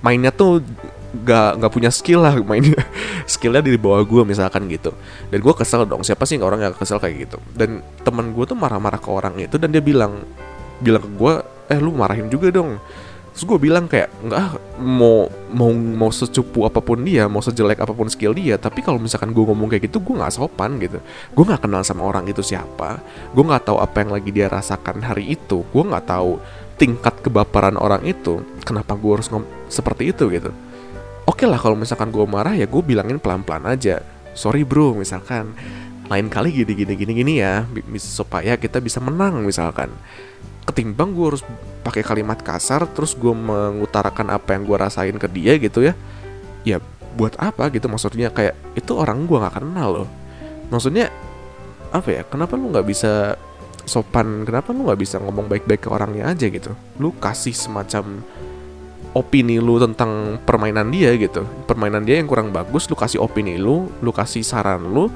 mainnya 0.01 0.31
tuh 0.31 0.63
nggak 1.11 1.51
nggak 1.59 1.73
punya 1.75 1.91
skill 1.91 2.23
lah 2.23 2.39
mainnya 2.51 2.79
skillnya 3.27 3.63
di 3.63 3.75
bawah 3.79 4.03
gue 4.03 4.23
misalkan 4.27 4.67
gitu. 4.71 4.95
Dan 5.31 5.39
gue 5.43 5.55
kesel 5.55 5.87
dong 5.87 6.03
siapa 6.07 6.27
sih 6.27 6.39
orang 6.39 6.71
yang 6.71 6.75
kesel 6.75 6.99
kayak 7.03 7.31
gitu? 7.31 7.39
Dan 7.55 7.83
teman 8.03 8.31
gue 8.35 8.45
tuh 8.47 8.59
marah-marah 8.59 8.99
ke 8.99 9.11
orang 9.11 9.35
itu 9.39 9.59
dan 9.59 9.71
dia 9.71 9.83
bilang 9.83 10.23
bilang 10.81 11.03
ke 11.05 11.11
gue 11.15 11.33
eh 11.71 11.79
lu 11.79 11.95
marahin 11.95 12.27
juga 12.27 12.51
dong 12.51 12.81
Terus 13.41 13.57
gue 13.57 13.73
bilang 13.73 13.89
kayak 13.89 14.13
nggak 14.21 14.77
mau 14.85 15.25
mau 15.49 15.73
mau 15.73 16.13
secupu 16.13 16.69
apa 16.69 16.77
pun 16.85 17.01
dia, 17.01 17.25
mau 17.25 17.41
sejelek 17.41 17.81
apa 17.81 17.97
pun 17.97 18.05
skill 18.13 18.37
dia, 18.37 18.61
tapi 18.61 18.85
kalau 18.85 19.01
misalkan 19.01 19.33
gue 19.33 19.41
ngomong 19.41 19.65
kayak 19.73 19.89
gitu, 19.89 19.97
gue 19.97 20.13
nggak 20.13 20.29
sopan 20.37 20.77
gitu. 20.77 21.01
Gue 21.33 21.49
nggak 21.49 21.65
kenal 21.65 21.81
sama 21.81 22.05
orang 22.05 22.29
itu 22.29 22.45
siapa, 22.45 23.01
gue 23.33 23.41
nggak 23.41 23.65
tahu 23.65 23.81
apa 23.81 23.97
yang 24.05 24.13
lagi 24.13 24.29
dia 24.29 24.45
rasakan 24.45 25.01
hari 25.01 25.41
itu, 25.41 25.65
gue 25.65 25.83
nggak 25.89 26.05
tahu 26.05 26.37
tingkat 26.77 27.17
kebaperan 27.25 27.81
orang 27.81 28.05
itu, 28.05 28.45
kenapa 28.61 28.93
gue 28.93 29.09
harus 29.09 29.33
ngom 29.33 29.49
seperti 29.73 30.13
itu 30.13 30.29
gitu. 30.29 30.53
Oke 31.25 31.49
lah 31.49 31.57
kalau 31.57 31.81
misalkan 31.81 32.13
gue 32.13 32.29
marah 32.29 32.53
ya 32.53 32.69
gue 32.69 32.83
bilangin 32.85 33.17
pelan-pelan 33.17 33.65
aja. 33.73 34.05
Sorry 34.37 34.69
bro, 34.69 34.93
misalkan 34.93 35.57
lain 36.13 36.29
kali 36.29 36.53
gini 36.53 36.77
gini 36.77 36.93
gini 36.93 37.13
gini 37.17 37.33
ya, 37.41 37.65
supaya 37.97 38.61
kita 38.61 38.85
bisa 38.85 39.01
menang 39.01 39.41
misalkan 39.41 39.89
ketimbang 40.71 41.13
gue 41.13 41.27
harus 41.35 41.43
pakai 41.83 42.07
kalimat 42.07 42.39
kasar 42.39 42.87
terus 42.91 43.19
gue 43.19 43.35
mengutarakan 43.35 44.31
apa 44.31 44.55
yang 44.55 44.63
gue 44.65 44.77
rasain 44.79 45.17
ke 45.19 45.29
dia 45.29 45.59
gitu 45.59 45.83
ya. 45.85 45.95
Ya 46.63 46.79
buat 47.19 47.35
apa 47.37 47.69
gitu? 47.75 47.91
Maksudnya 47.91 48.31
kayak 48.31 48.55
itu 48.79 48.95
orang 48.95 49.27
gue 49.27 49.39
nggak 49.39 49.57
kenal 49.59 49.89
loh. 50.05 50.09
Maksudnya 50.71 51.11
apa 51.91 52.09
ya? 52.09 52.23
Kenapa 52.23 52.55
lu 52.55 52.71
nggak 52.71 52.87
bisa 52.87 53.35
sopan? 53.85 54.47
Kenapa 54.47 54.71
lu 54.71 54.87
nggak 54.87 55.01
bisa 55.01 55.19
ngomong 55.19 55.51
baik-baik 55.51 55.85
ke 55.85 55.89
orangnya 55.91 56.31
aja 56.31 56.47
gitu? 56.47 56.73
Lu 57.03 57.11
kasih 57.19 57.53
semacam 57.53 58.23
opini 59.11 59.59
lu 59.59 59.83
tentang 59.83 60.39
permainan 60.47 60.89
dia 60.95 61.11
gitu. 61.19 61.43
Permainan 61.67 62.07
dia 62.07 62.23
yang 62.23 62.31
kurang 62.31 62.55
bagus 62.55 62.87
lu 62.87 62.95
kasih 62.95 63.19
opini 63.19 63.59
lu 63.59 63.91
lu 63.99 64.11
kasih 64.15 64.47
saran 64.47 64.87
lu 64.87 65.11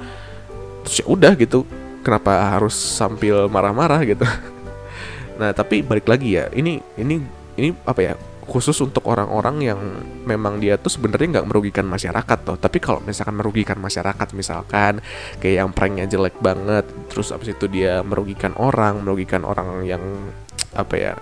terus 0.83 1.01
ya 1.01 1.07
udah 1.07 1.33
gitu. 1.39 1.63
Kenapa 2.05 2.37
harus 2.53 2.77
sambil 2.77 3.49
marah-marah 3.49 4.05
gitu 4.05 4.29
Nah, 5.41 5.51
tapi 5.51 5.83
balik 5.83 6.07
lagi 6.07 6.39
ya, 6.39 6.49
ini 6.55 6.79
ini 6.99 7.21
ini 7.59 7.71
apa 7.87 8.03
ya? 8.03 8.15
khusus 8.45 8.77
untuk 8.85 9.09
orang-orang 9.09 9.57
yang 9.73 9.81
memang 10.29 10.61
dia 10.61 10.77
tuh 10.77 10.93
sebenarnya 10.93 11.41
nggak 11.41 11.49
merugikan 11.49 11.89
masyarakat 11.89 12.39
tuh 12.45 12.61
tapi 12.61 12.77
kalau 12.77 13.01
misalkan 13.01 13.41
merugikan 13.41 13.81
masyarakat 13.81 14.37
misalkan 14.37 15.01
kayak 15.41 15.65
yang 15.65 15.73
pranknya 15.73 16.05
jelek 16.05 16.37
banget 16.45 16.85
terus 17.09 17.33
abis 17.33 17.57
itu 17.57 17.65
dia 17.73 18.05
merugikan 18.05 18.53
orang 18.61 19.01
merugikan 19.01 19.49
orang 19.49 19.89
yang 19.89 20.05
apa 20.77 20.95
ya 20.95 21.13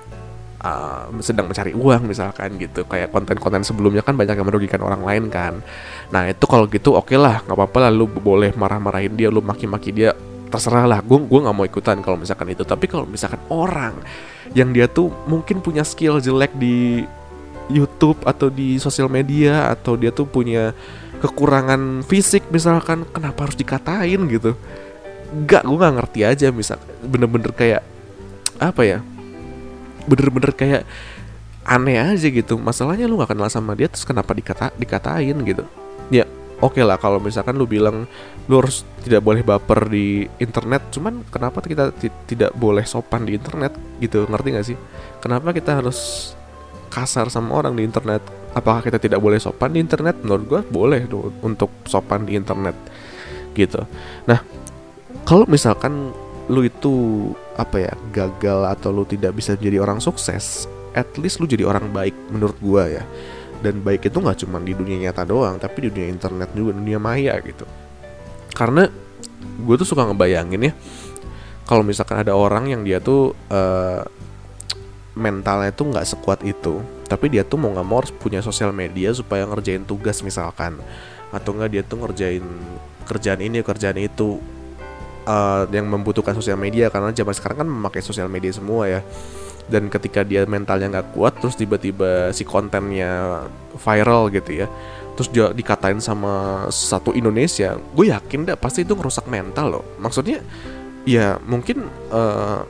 uh, 0.62 1.10
sedang 1.20 1.50
mencari 1.50 1.74
uang 1.74 2.08
misalkan 2.08 2.56
gitu. 2.56 2.86
Kayak 2.86 3.12
konten-konten 3.12 3.66
sebelumnya 3.66 4.00
kan 4.00 4.16
banyak 4.16 4.38
yang 4.38 4.48
merugikan 4.48 4.80
orang 4.80 5.02
lain 5.02 5.28
kan. 5.28 5.60
Nah 6.14 6.30
itu 6.30 6.44
kalau 6.48 6.64
gitu 6.70 6.96
oke 6.96 7.12
okay 7.12 7.18
lah 7.18 7.42
nggak 7.44 7.56
apa-apa 7.58 7.78
lah 7.88 7.90
lu 7.92 8.08
boleh 8.08 8.54
marah-marahin 8.54 9.12
dia 9.14 9.28
lu 9.28 9.42
maki-maki 9.44 9.90
dia 9.92 10.16
terserah 10.52 10.84
lah 10.84 11.00
gue 11.00 11.16
gue 11.16 11.40
nggak 11.40 11.56
mau 11.56 11.64
ikutan 11.64 11.98
kalau 12.04 12.20
misalkan 12.20 12.52
itu. 12.52 12.62
Tapi 12.62 12.84
kalau 12.84 13.08
misalkan 13.08 13.40
orang 13.48 13.96
yang 14.52 14.70
dia 14.76 14.84
tuh 14.84 15.08
mungkin 15.24 15.64
punya 15.64 15.80
skill 15.82 16.20
jelek 16.20 16.52
di 16.60 17.08
YouTube 17.72 18.20
atau 18.28 18.52
di 18.52 18.76
sosial 18.76 19.08
media 19.08 19.72
atau 19.72 19.96
dia 19.96 20.12
tuh 20.12 20.28
punya 20.28 20.76
kekurangan 21.24 22.04
fisik 22.04 22.44
misalkan 22.52 23.08
kenapa 23.08 23.48
harus 23.48 23.56
dikatain 23.56 24.20
gitu? 24.28 24.52
Gak, 25.48 25.64
gue 25.64 25.78
nggak 25.80 25.96
ngerti 25.96 26.20
aja 26.28 26.46
misal 26.52 26.76
bener-bener 27.00 27.48
kayak 27.56 27.82
apa 28.60 28.82
ya? 28.84 28.98
Bener-bener 30.04 30.52
kayak 30.52 30.82
aneh 31.64 31.96
aja 31.96 32.28
gitu. 32.28 32.60
Masalahnya 32.60 33.08
lu 33.08 33.16
gak 33.22 33.32
kenal 33.32 33.48
sama 33.48 33.72
dia 33.72 33.88
terus 33.88 34.04
kenapa 34.04 34.36
dikata 34.36 34.74
dikatain 34.76 35.38
gitu? 35.46 35.64
Ya 36.12 36.28
oke 36.62 36.78
okay 36.78 36.86
lah 36.86 36.96
kalau 36.96 37.18
misalkan 37.18 37.58
lu 37.58 37.66
bilang 37.66 38.06
lu 38.46 38.54
harus 38.62 38.86
tidak 39.02 39.20
boleh 39.26 39.42
baper 39.42 39.90
di 39.90 40.24
internet 40.38 40.94
cuman 40.94 41.26
kenapa 41.28 41.58
kita 41.58 41.90
tidak 42.26 42.54
boleh 42.54 42.86
sopan 42.86 43.26
di 43.26 43.34
internet 43.34 43.74
gitu? 43.98 44.24
Ngerti 44.30 44.48
gak 44.54 44.66
sih? 44.66 44.78
Kenapa 45.18 45.50
kita 45.50 45.82
harus 45.82 46.32
kasar 46.88 47.26
sama 47.28 47.58
orang 47.58 47.74
di 47.74 47.82
internet? 47.82 48.22
Apakah 48.54 48.84
kita 48.86 49.02
tidak 49.02 49.18
boleh 49.18 49.42
sopan 49.42 49.74
di 49.74 49.82
internet? 49.82 50.22
Menurut 50.22 50.44
gue 50.46 50.60
boleh 50.70 51.04
tuh 51.10 51.34
untuk 51.42 51.70
sopan 51.86 52.22
di 52.22 52.38
internet 52.38 52.78
gitu. 53.58 53.82
Nah 54.30 54.40
kalau 55.26 55.44
misalkan 55.50 56.14
lu 56.50 56.66
itu 56.66 56.94
apa 57.54 57.90
ya 57.90 57.92
gagal 58.10 58.66
atau 58.66 58.90
lu 58.90 59.06
tidak 59.06 59.38
bisa 59.38 59.54
jadi 59.54 59.78
orang 59.78 60.02
sukses 60.02 60.66
at 60.92 61.08
least 61.16 61.38
lu 61.38 61.46
jadi 61.46 61.64
orang 61.64 61.88
baik 61.94 62.16
menurut 62.32 62.58
gue 62.58 63.00
ya 63.00 63.04
dan 63.62 63.80
baik 63.80 64.10
itu 64.10 64.18
nggak 64.18 64.38
cuma 64.42 64.58
di 64.58 64.74
dunia 64.74 65.08
nyata 65.08 65.22
doang 65.22 65.56
tapi 65.56 65.86
di 65.86 65.88
dunia 65.94 66.08
internet 66.10 66.50
juga 66.52 66.74
dunia 66.74 66.98
maya 66.98 67.38
gitu. 67.40 67.64
Karena 68.52 68.90
gue 69.42 69.74
tuh 69.78 69.86
suka 69.86 70.04
ngebayangin 70.10 70.68
ya 70.68 70.72
kalau 71.64 71.86
misalkan 71.86 72.18
ada 72.18 72.34
orang 72.34 72.68
yang 72.68 72.82
dia 72.82 72.98
tuh 72.98 73.32
uh, 73.48 74.02
mentalnya 75.14 75.70
tuh 75.70 75.94
nggak 75.94 76.06
sekuat 76.08 76.42
itu 76.42 76.82
tapi 77.12 77.28
dia 77.28 77.44
tuh 77.44 77.60
mau 77.60 77.68
nggak 77.68 77.84
mau 77.84 78.00
harus 78.00 78.08
punya 78.08 78.40
sosial 78.40 78.72
media 78.72 79.12
supaya 79.12 79.44
ngerjain 79.44 79.84
tugas 79.84 80.24
misalkan. 80.24 80.80
Atau 81.28 81.52
enggak 81.52 81.70
dia 81.76 81.82
tuh 81.84 82.00
ngerjain 82.00 82.40
kerjaan 83.04 83.40
ini 83.44 83.60
kerjaan 83.60 84.00
itu 84.00 84.40
uh, 85.28 85.68
yang 85.68 85.92
membutuhkan 85.92 86.32
sosial 86.32 86.56
media. 86.56 86.88
Karena 86.88 87.12
zaman 87.12 87.36
sekarang 87.36 87.58
kan 87.60 87.68
memakai 87.68 88.00
sosial 88.00 88.32
media 88.32 88.48
semua 88.56 88.88
ya 88.88 89.04
dan 89.70 89.86
ketika 89.86 90.26
dia 90.26 90.42
mentalnya 90.48 90.98
nggak 90.98 91.14
kuat 91.14 91.38
terus 91.38 91.54
tiba-tiba 91.54 92.34
si 92.34 92.42
kontennya 92.42 93.44
viral 93.78 94.32
gitu 94.32 94.64
ya 94.64 94.66
terus 95.12 95.28
dia 95.28 95.52
dikatain 95.52 96.00
sama 96.00 96.66
satu 96.72 97.12
Indonesia 97.12 97.76
gue 97.76 98.08
yakin 98.08 98.48
deh 98.48 98.56
pasti 98.56 98.82
itu 98.82 98.96
ngerusak 98.96 99.28
mental 99.28 99.78
loh. 99.78 99.84
Maksudnya 100.00 100.40
ya 101.04 101.36
mungkin 101.44 101.84
uh, 102.08 102.64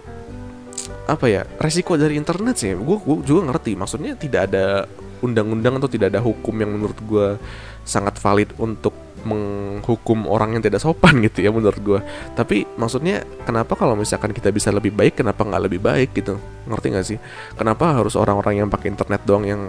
apa 1.02 1.26
ya 1.26 1.42
resiko 1.58 1.98
dari 1.98 2.18
internet 2.18 2.58
sih 2.58 2.74
gue 2.74 2.98
juga 3.22 3.40
ngerti. 3.52 3.78
Maksudnya 3.78 4.18
tidak 4.18 4.50
ada 4.50 4.90
undang-undang 5.22 5.78
atau 5.78 5.86
tidak 5.86 6.10
ada 6.10 6.20
hukum 6.20 6.54
yang 6.58 6.74
menurut 6.74 6.98
gue 7.06 7.38
sangat 7.86 8.18
valid 8.18 8.50
untuk 8.58 8.94
menghukum 9.22 10.26
orang 10.26 10.58
yang 10.58 10.62
tidak 10.62 10.82
sopan 10.82 11.22
gitu 11.26 11.42
ya 11.42 11.50
menurut 11.50 11.78
gue 11.78 12.00
tapi 12.32 12.64
maksudnya 12.76 13.22
kenapa 13.44 13.76
kalau 13.76 13.94
misalkan 13.98 14.32
kita 14.32 14.48
bisa 14.48 14.72
lebih 14.72 14.94
baik 14.94 15.20
kenapa 15.20 15.44
nggak 15.44 15.62
lebih 15.68 15.80
baik 15.82 16.10
gitu? 16.16 16.40
Ngerti 16.66 16.86
nggak 16.90 17.06
sih? 17.06 17.18
Kenapa 17.54 17.94
harus 17.94 18.16
orang-orang 18.16 18.64
yang 18.64 18.68
pakai 18.68 18.90
internet 18.90 19.22
doang 19.28 19.44
yang 19.44 19.62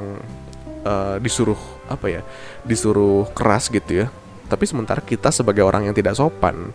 uh, 0.87 1.17
disuruh 1.19 1.57
apa 1.91 2.07
ya 2.09 2.21
disuruh 2.63 3.27
keras 3.35 3.67
gitu 3.67 4.05
ya? 4.05 4.07
Tapi 4.47 4.63
sementara 4.65 5.03
kita 5.03 5.29
sebagai 5.29 5.61
orang 5.65 5.89
yang 5.89 5.95
tidak 5.95 6.15
sopan 6.15 6.71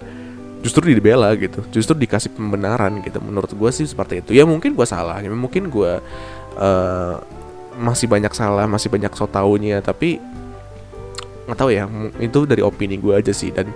justru 0.61 0.91
dibela 0.91 1.33
gitu. 1.39 1.65
Justru 1.71 1.95
dikasih 1.97 2.35
pembenaran 2.35 3.01
gitu. 3.03 3.19
Menurut 3.23 3.51
gue 3.51 3.71
sih 3.73 3.87
seperti 3.87 4.23
itu. 4.23 4.31
Ya 4.37 4.45
mungkin 4.45 4.77
gue 4.77 4.87
salah 4.87 5.19
ya 5.23 5.31
mungkin 5.33 5.73
gue 5.73 5.93
uh, 6.59 7.15
masih 7.79 8.11
banyak 8.11 8.35
salah 8.35 8.67
masih 8.67 8.91
banyak 8.91 9.11
so 9.15 9.25
taunya. 9.31 9.81
Tapi 9.81 10.19
nggak 11.49 11.59
tahu 11.59 11.71
ya 11.73 11.89
itu 12.21 12.45
dari 12.45 12.61
opini 12.61 13.01
gue 13.01 13.17
aja 13.17 13.33
sih 13.33 13.49
dan 13.49 13.73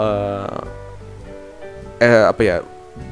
uh, 0.00 0.58
eh 2.00 2.24
apa 2.24 2.42
ya 2.42 2.56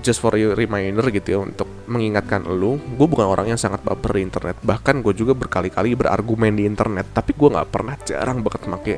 just 0.02 0.22
for 0.22 0.35
your 0.38 0.55
reminder 0.55 1.02
gitu 1.11 1.28
ya 1.35 1.38
untuk 1.42 1.66
mengingatkan 1.90 2.46
lu 2.46 2.78
gue 2.78 3.07
bukan 3.07 3.26
orang 3.26 3.50
yang 3.50 3.61
sangat 3.61 3.83
baper 3.83 4.18
di 4.18 4.22
internet. 4.26 4.57
Bahkan 4.62 5.02
gue 5.02 5.14
juga 5.14 5.35
berkali-kali 5.35 5.98
berargumen 5.98 6.55
di 6.55 6.64
internet 6.66 7.11
tapi 7.11 7.35
gue 7.35 7.48
nggak 7.50 7.68
pernah 7.70 7.94
jarang 8.02 8.42
banget 8.42 8.62
pakai 8.66 8.96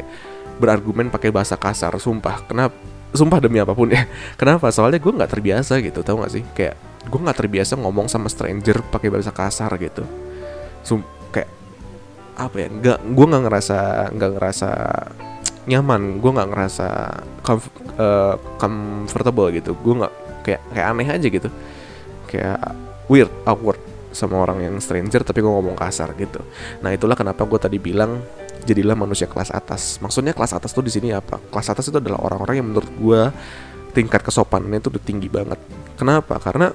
berargumen 0.61 1.09
pakai 1.09 1.33
bahasa 1.33 1.57
kasar 1.57 1.97
sumpah. 1.97 2.45
Kenapa 2.45 2.77
sumpah 3.17 3.39
demi 3.41 3.63
apa 3.63 3.73
pun 3.73 3.89
ya 3.89 4.05
kenapa? 4.41 4.69
Soalnya 4.69 5.01
gue 5.01 5.13
nggak 5.13 5.31
terbiasa 5.33 5.81
gitu 5.81 6.05
tau 6.05 6.21
gak 6.21 6.33
sih? 6.33 6.45
Kayak 6.53 6.77
gue 7.05 7.21
nggak 7.21 7.39
terbiasa 7.39 7.81
ngomong 7.81 8.09
sama 8.09 8.29
stranger 8.29 8.85
pakai 8.93 9.09
bahasa 9.09 9.33
kasar 9.33 9.73
gitu. 9.81 10.05
Sum 10.85 11.01
kayak 11.33 11.49
apa 12.35 12.57
ya 12.67 12.69
nggak 12.71 12.99
gue 13.15 13.27
nggak 13.31 13.43
ngerasa 13.47 13.79
nggak 14.11 14.31
ngerasa 14.39 14.69
nyaman 15.65 16.03
gue 16.19 16.31
nggak 16.35 16.49
ngerasa 16.51 16.89
comf 17.41 17.71
uh, 17.97 18.37
comfortable 18.59 19.49
gitu 19.55 19.73
gue 19.79 19.95
nggak 20.03 20.15
kayak 20.45 20.61
kayak 20.75 20.87
aneh 20.93 21.09
aja 21.09 21.27
gitu 21.31 21.49
kayak 22.29 22.61
weird 23.07 23.31
awkward 23.47 23.81
sama 24.15 24.43
orang 24.43 24.63
yang 24.63 24.75
stranger 24.83 25.23
tapi 25.23 25.43
gue 25.43 25.51
ngomong 25.51 25.79
kasar 25.79 26.13
gitu 26.19 26.43
nah 26.83 26.91
itulah 26.91 27.15
kenapa 27.15 27.47
gue 27.47 27.59
tadi 27.59 27.79
bilang 27.79 28.19
jadilah 28.65 28.97
manusia 28.97 29.29
kelas 29.29 29.53
atas. 29.53 30.01
Maksudnya 30.01 30.33
kelas 30.33 30.57
atas 30.57 30.73
tuh 30.73 30.83
di 30.83 30.91
sini 30.91 31.13
apa? 31.13 31.39
Kelas 31.53 31.71
atas 31.71 31.93
itu 31.93 32.01
adalah 32.01 32.19
orang-orang 32.25 32.65
yang 32.65 32.69
menurut 32.73 32.91
gue 32.97 33.23
tingkat 33.93 34.25
kesopanannya 34.25 34.81
itu 34.81 34.89
udah 34.91 35.05
tinggi 35.05 35.29
banget. 35.29 35.61
Kenapa? 35.95 36.41
Karena 36.41 36.73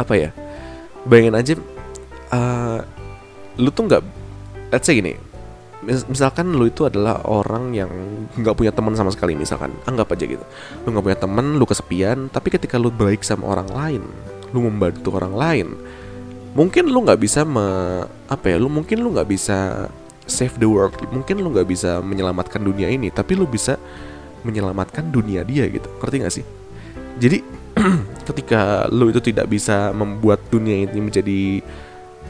apa 0.00 0.14
ya? 0.16 0.30
Bayangin 1.06 1.36
aja, 1.38 1.52
uh, 2.34 2.80
lu 3.58 3.68
tuh 3.74 3.90
nggak, 3.90 4.02
let's 4.70 4.86
say 4.86 4.96
gini, 4.96 5.18
misalkan 5.84 6.54
lu 6.54 6.66
itu 6.66 6.86
adalah 6.86 7.22
orang 7.26 7.74
yang 7.74 7.90
nggak 8.34 8.54
punya 8.54 8.72
teman 8.74 8.94
sama 8.98 9.14
sekali 9.14 9.38
misalkan 9.38 9.74
anggap 9.86 10.10
aja 10.14 10.24
gitu. 10.26 10.44
Lu 10.86 10.94
nggak 10.94 11.04
punya 11.04 11.18
teman 11.18 11.46
lu 11.58 11.64
kesepian 11.66 12.30
tapi 12.30 12.50
ketika 12.50 12.80
lu 12.80 12.90
baik 12.90 13.22
sama 13.22 13.46
orang 13.46 13.68
lain 13.70 14.02
lu 14.48 14.64
membantu 14.64 15.12
orang 15.12 15.34
lain 15.36 15.68
mungkin 16.56 16.88
lu 16.88 17.04
nggak 17.04 17.20
bisa 17.20 17.44
me, 17.44 18.00
apa 18.26 18.48
ya 18.48 18.56
lu 18.56 18.72
mungkin 18.72 19.04
lu 19.04 19.12
nggak 19.12 19.28
bisa 19.28 19.86
save 20.24 20.56
the 20.56 20.64
world 20.64 20.96
mungkin 21.12 21.40
lu 21.40 21.52
nggak 21.52 21.68
bisa 21.68 22.00
menyelamatkan 22.00 22.60
dunia 22.60 22.88
ini 22.88 23.12
tapi 23.12 23.36
lu 23.36 23.44
bisa 23.44 23.76
menyelamatkan 24.46 25.10
dunia 25.10 25.42
dia 25.42 25.66
gitu. 25.66 25.88
Ngerti 25.98 26.16
gak 26.22 26.34
sih? 26.34 26.44
Jadi 27.18 27.38
ketika 28.28 28.86
lu 28.90 29.10
itu 29.10 29.18
tidak 29.22 29.50
bisa 29.50 29.90
membuat 29.90 30.42
dunia 30.50 30.86
ini 30.86 30.98
menjadi 30.98 31.62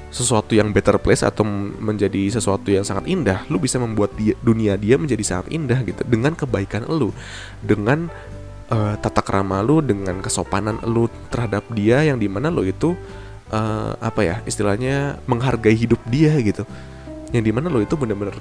sesuatu 0.08 0.56
yang 0.56 0.72
better 0.72 0.96
place 0.96 1.20
atau 1.20 1.44
menjadi 1.78 2.32
sesuatu 2.32 2.72
yang 2.72 2.84
sangat 2.84 3.04
indah, 3.08 3.44
lu 3.52 3.60
bisa 3.60 3.76
membuat 3.76 4.16
dia, 4.16 4.32
dunia 4.40 4.74
dia 4.80 4.96
menjadi 4.96 5.20
sangat 5.20 5.52
indah 5.52 5.80
gitu. 5.84 6.00
Dengan 6.08 6.32
kebaikan 6.32 6.88
lu, 6.88 7.12
dengan 7.60 8.08
uh, 8.72 8.94
tata 8.96 9.20
krama 9.20 9.60
lu, 9.60 9.84
dengan 9.84 10.20
kesopanan 10.24 10.80
lu 10.88 11.12
terhadap 11.28 11.64
dia 11.72 12.04
yang 12.08 12.16
di 12.16 12.26
mana 12.26 12.48
lu 12.48 12.64
itu 12.64 12.96
uh, 13.52 13.92
apa 14.00 14.20
ya 14.24 14.36
istilahnya 14.48 15.20
menghargai 15.28 15.76
hidup 15.76 16.00
dia 16.08 16.32
gitu. 16.40 16.64
Yang 17.28 17.44
di 17.44 17.52
mana 17.52 17.68
lo 17.68 17.84
itu 17.84 17.92
bener-bener 17.92 18.36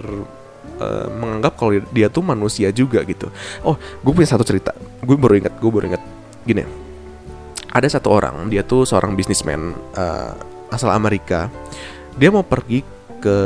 uh, 0.79 1.07
menganggap 1.11 1.59
kalau 1.59 1.75
dia 1.91 2.07
tuh 2.07 2.23
manusia 2.23 2.71
juga 2.71 3.03
gitu. 3.03 3.27
Oh 3.67 3.75
gue 3.75 4.13
punya 4.15 4.29
satu 4.31 4.47
cerita. 4.47 4.71
Gue 5.03 5.19
baru 5.19 5.35
ingat 5.35 5.59
gue 5.59 5.71
baru 5.71 5.91
ingat. 5.91 6.03
Gini 6.47 6.87
ada 7.67 7.85
satu 7.85 8.09
orang 8.09 8.49
dia 8.49 8.65
tuh 8.65 8.89
seorang 8.89 9.13
bisnismen 9.13 9.77
uh, 9.93 10.33
asal 10.71 10.91
Amerika 10.91 11.51
dia 12.17 12.33
mau 12.33 12.43
pergi 12.43 12.81
ke 13.21 13.39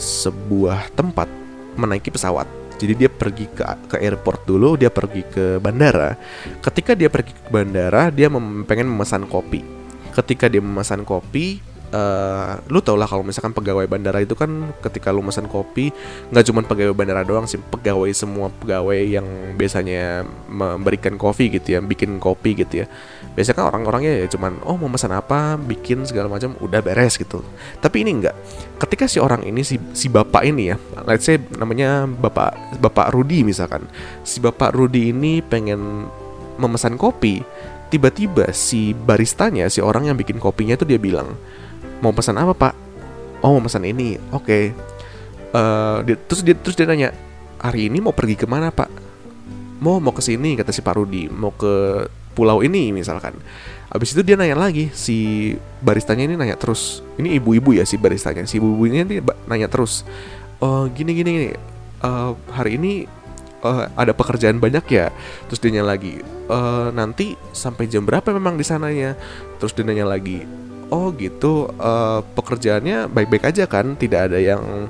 sebuah 0.00 0.92
tempat 0.96 1.28
menaiki 1.76 2.12
pesawat. 2.12 2.46
Jadi 2.74 3.06
dia 3.06 3.10
pergi 3.12 3.46
ke 3.48 3.62
ke 3.86 3.96
airport 4.02 4.44
dulu 4.44 4.74
dia 4.74 4.90
pergi 4.90 5.22
ke 5.24 5.62
bandara. 5.62 6.18
Ketika 6.58 6.92
dia 6.98 7.08
pergi 7.08 7.32
ke 7.32 7.48
bandara 7.48 8.10
dia 8.10 8.26
mem 8.28 8.66
pengen 8.66 8.90
memesan 8.90 9.28
kopi. 9.30 9.62
Ketika 10.14 10.50
dia 10.50 10.62
memesan 10.62 11.02
kopi 11.06 11.73
uh, 11.94 12.58
lu 12.66 12.82
tau 12.82 12.98
lah 12.98 13.06
kalau 13.06 13.22
misalkan 13.22 13.54
pegawai 13.54 13.86
bandara 13.86 14.18
itu 14.18 14.34
kan 14.34 14.74
ketika 14.82 15.14
lu 15.14 15.22
pesan 15.22 15.46
kopi 15.46 15.94
nggak 16.34 16.44
cuma 16.50 16.66
pegawai 16.66 16.92
bandara 16.92 17.22
doang 17.22 17.46
sih 17.46 17.62
pegawai 17.62 18.10
semua 18.10 18.50
pegawai 18.50 18.98
yang 18.98 19.26
biasanya 19.54 20.26
memberikan 20.50 21.14
kopi 21.14 21.54
gitu 21.54 21.78
ya 21.78 21.80
bikin 21.80 22.18
kopi 22.18 22.58
gitu 22.58 22.84
ya. 22.84 22.86
Biasanya 23.38 23.56
kan 23.62 23.66
orang-orangnya 23.70 24.12
ya 24.20 24.26
cuman 24.30 24.62
oh 24.66 24.74
mau 24.74 24.90
pesan 24.90 25.14
apa 25.14 25.54
bikin 25.58 26.02
segala 26.02 26.26
macam 26.26 26.58
udah 26.58 26.82
beres 26.82 27.14
gitu. 27.14 27.46
Tapi 27.78 28.02
ini 28.02 28.10
enggak 28.18 28.34
ketika 28.74 29.06
si 29.06 29.22
orang 29.22 29.46
ini 29.46 29.62
si 29.62 29.78
si 29.94 30.10
bapak 30.10 30.42
ini 30.44 30.74
ya 30.74 30.76
let's 31.06 31.24
say 31.24 31.38
namanya 31.56 32.04
bapak 32.04 32.52
bapak 32.82 33.14
Rudi 33.14 33.46
misalkan 33.46 33.86
si 34.26 34.42
bapak 34.42 34.74
Rudi 34.74 35.14
ini 35.14 35.40
pengen 35.40 36.10
memesan 36.58 36.98
kopi 36.98 37.40
tiba-tiba 37.88 38.50
si 38.50 38.90
baristanya 38.90 39.70
si 39.70 39.78
orang 39.78 40.10
yang 40.10 40.16
bikin 40.18 40.42
kopinya 40.42 40.74
itu 40.74 40.82
dia 40.82 40.98
bilang 40.98 41.38
mau 42.04 42.12
pesan 42.12 42.36
apa 42.36 42.52
pak? 42.52 42.74
Oh 43.40 43.56
mau 43.56 43.64
pesan 43.64 43.88
ini. 43.88 44.20
Oke. 44.36 44.44
Okay. 44.44 44.64
uh, 45.56 46.04
eh, 46.04 46.20
terus 46.28 46.44
dia 46.44 46.52
terus 46.52 46.76
dia 46.76 46.84
nanya 46.84 47.16
hari 47.56 47.88
ini 47.88 48.04
mau 48.04 48.12
pergi 48.12 48.36
ke 48.36 48.44
mana 48.44 48.68
pak? 48.68 48.92
Mau 49.80 49.96
mau 50.04 50.12
ke 50.12 50.20
sini 50.20 50.52
kata 50.52 50.68
si 50.68 50.84
Pak 50.84 51.00
Rudi. 51.00 51.32
Mau 51.32 51.56
ke 51.56 52.04
pulau 52.36 52.60
ini 52.60 52.92
misalkan. 52.92 53.32
Abis 53.88 54.12
itu 54.12 54.20
dia 54.20 54.36
nanya 54.36 54.58
lagi 54.58 54.92
si 54.92 55.50
baristanya 55.80 56.28
ini 56.28 56.36
nanya 56.36 56.60
terus. 56.60 57.00
Ini 57.16 57.40
ibu-ibu 57.40 57.72
ya 57.72 57.88
si 57.88 57.96
baristanya. 57.96 58.44
Si 58.44 58.60
ibu-ibu 58.60 58.84
ini 58.84 59.24
nanya 59.48 59.72
terus 59.72 60.04
oh 60.60 60.84
gini 60.92 61.16
gini 61.16 61.30
gini. 61.32 61.50
Uh, 62.04 62.36
hari 62.52 62.76
ini 62.76 63.08
uh, 63.64 63.88
ada 63.96 64.12
pekerjaan 64.12 64.60
banyak 64.60 64.84
ya? 64.92 65.08
Terus 65.48 65.60
dia 65.60 65.72
nanya 65.72 65.96
lagi 65.96 66.20
uh, 66.52 66.92
nanti 66.92 67.32
sampai 67.56 67.88
jam 67.88 68.04
berapa 68.04 68.28
memang 68.32 68.60
di 68.60 68.64
sananya? 68.64 69.16
Terus 69.56 69.72
dia 69.72 69.84
nanya 69.84 70.04
lagi 70.04 70.44
oh 70.94 71.10
gitu. 71.18 71.74
Uh, 71.74 72.22
pekerjaannya 72.38 73.10
baik-baik 73.10 73.50
aja 73.50 73.66
kan? 73.66 73.98
Tidak 73.98 74.30
ada 74.30 74.38
yang 74.38 74.86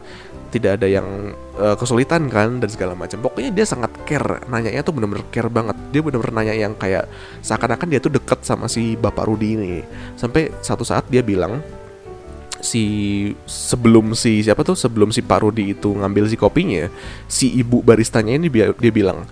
tidak 0.53 0.79
ada 0.79 0.87
yang 0.87 1.33
uh, 1.57 1.73
kesulitan 1.81 2.29
kan? 2.29 2.61
Dan 2.61 2.69
segala 2.69 2.93
macam. 2.93 3.25
Pokoknya 3.25 3.51
dia 3.51 3.65
sangat 3.65 3.91
care. 4.05 4.45
Nanyanya 4.45 4.85
tuh 4.85 4.93
bener-bener 4.93 5.25
care 5.33 5.49
banget. 5.49 5.75
Dia 5.89 6.05
bener-bener 6.05 6.37
nanya 6.37 6.55
yang 6.55 6.77
kayak 6.77 7.09
seakan-akan 7.41 7.89
dia 7.89 8.01
tuh 8.05 8.13
deket 8.13 8.45
sama 8.45 8.69
si 8.69 9.01
bapak 9.01 9.25
Rudi 9.25 9.57
ini. 9.57 9.81
Sampai 10.21 10.53
satu 10.61 10.85
saat 10.85 11.09
dia 11.09 11.25
bilang 11.25 11.65
si 12.65 12.85
sebelum 13.45 14.17
si 14.17 14.41
siapa 14.45 14.65
tuh? 14.65 14.77
Sebelum 14.77 15.13
si 15.13 15.21
Pak 15.21 15.45
Rudi 15.45 15.77
itu 15.77 15.93
ngambil 15.93 16.25
si 16.33 16.37
kopinya 16.41 16.89
si 17.29 17.53
ibu 17.61 17.85
baristanya 17.85 18.41
ini 18.41 18.49
dia, 18.49 18.73
bilang 18.89 19.29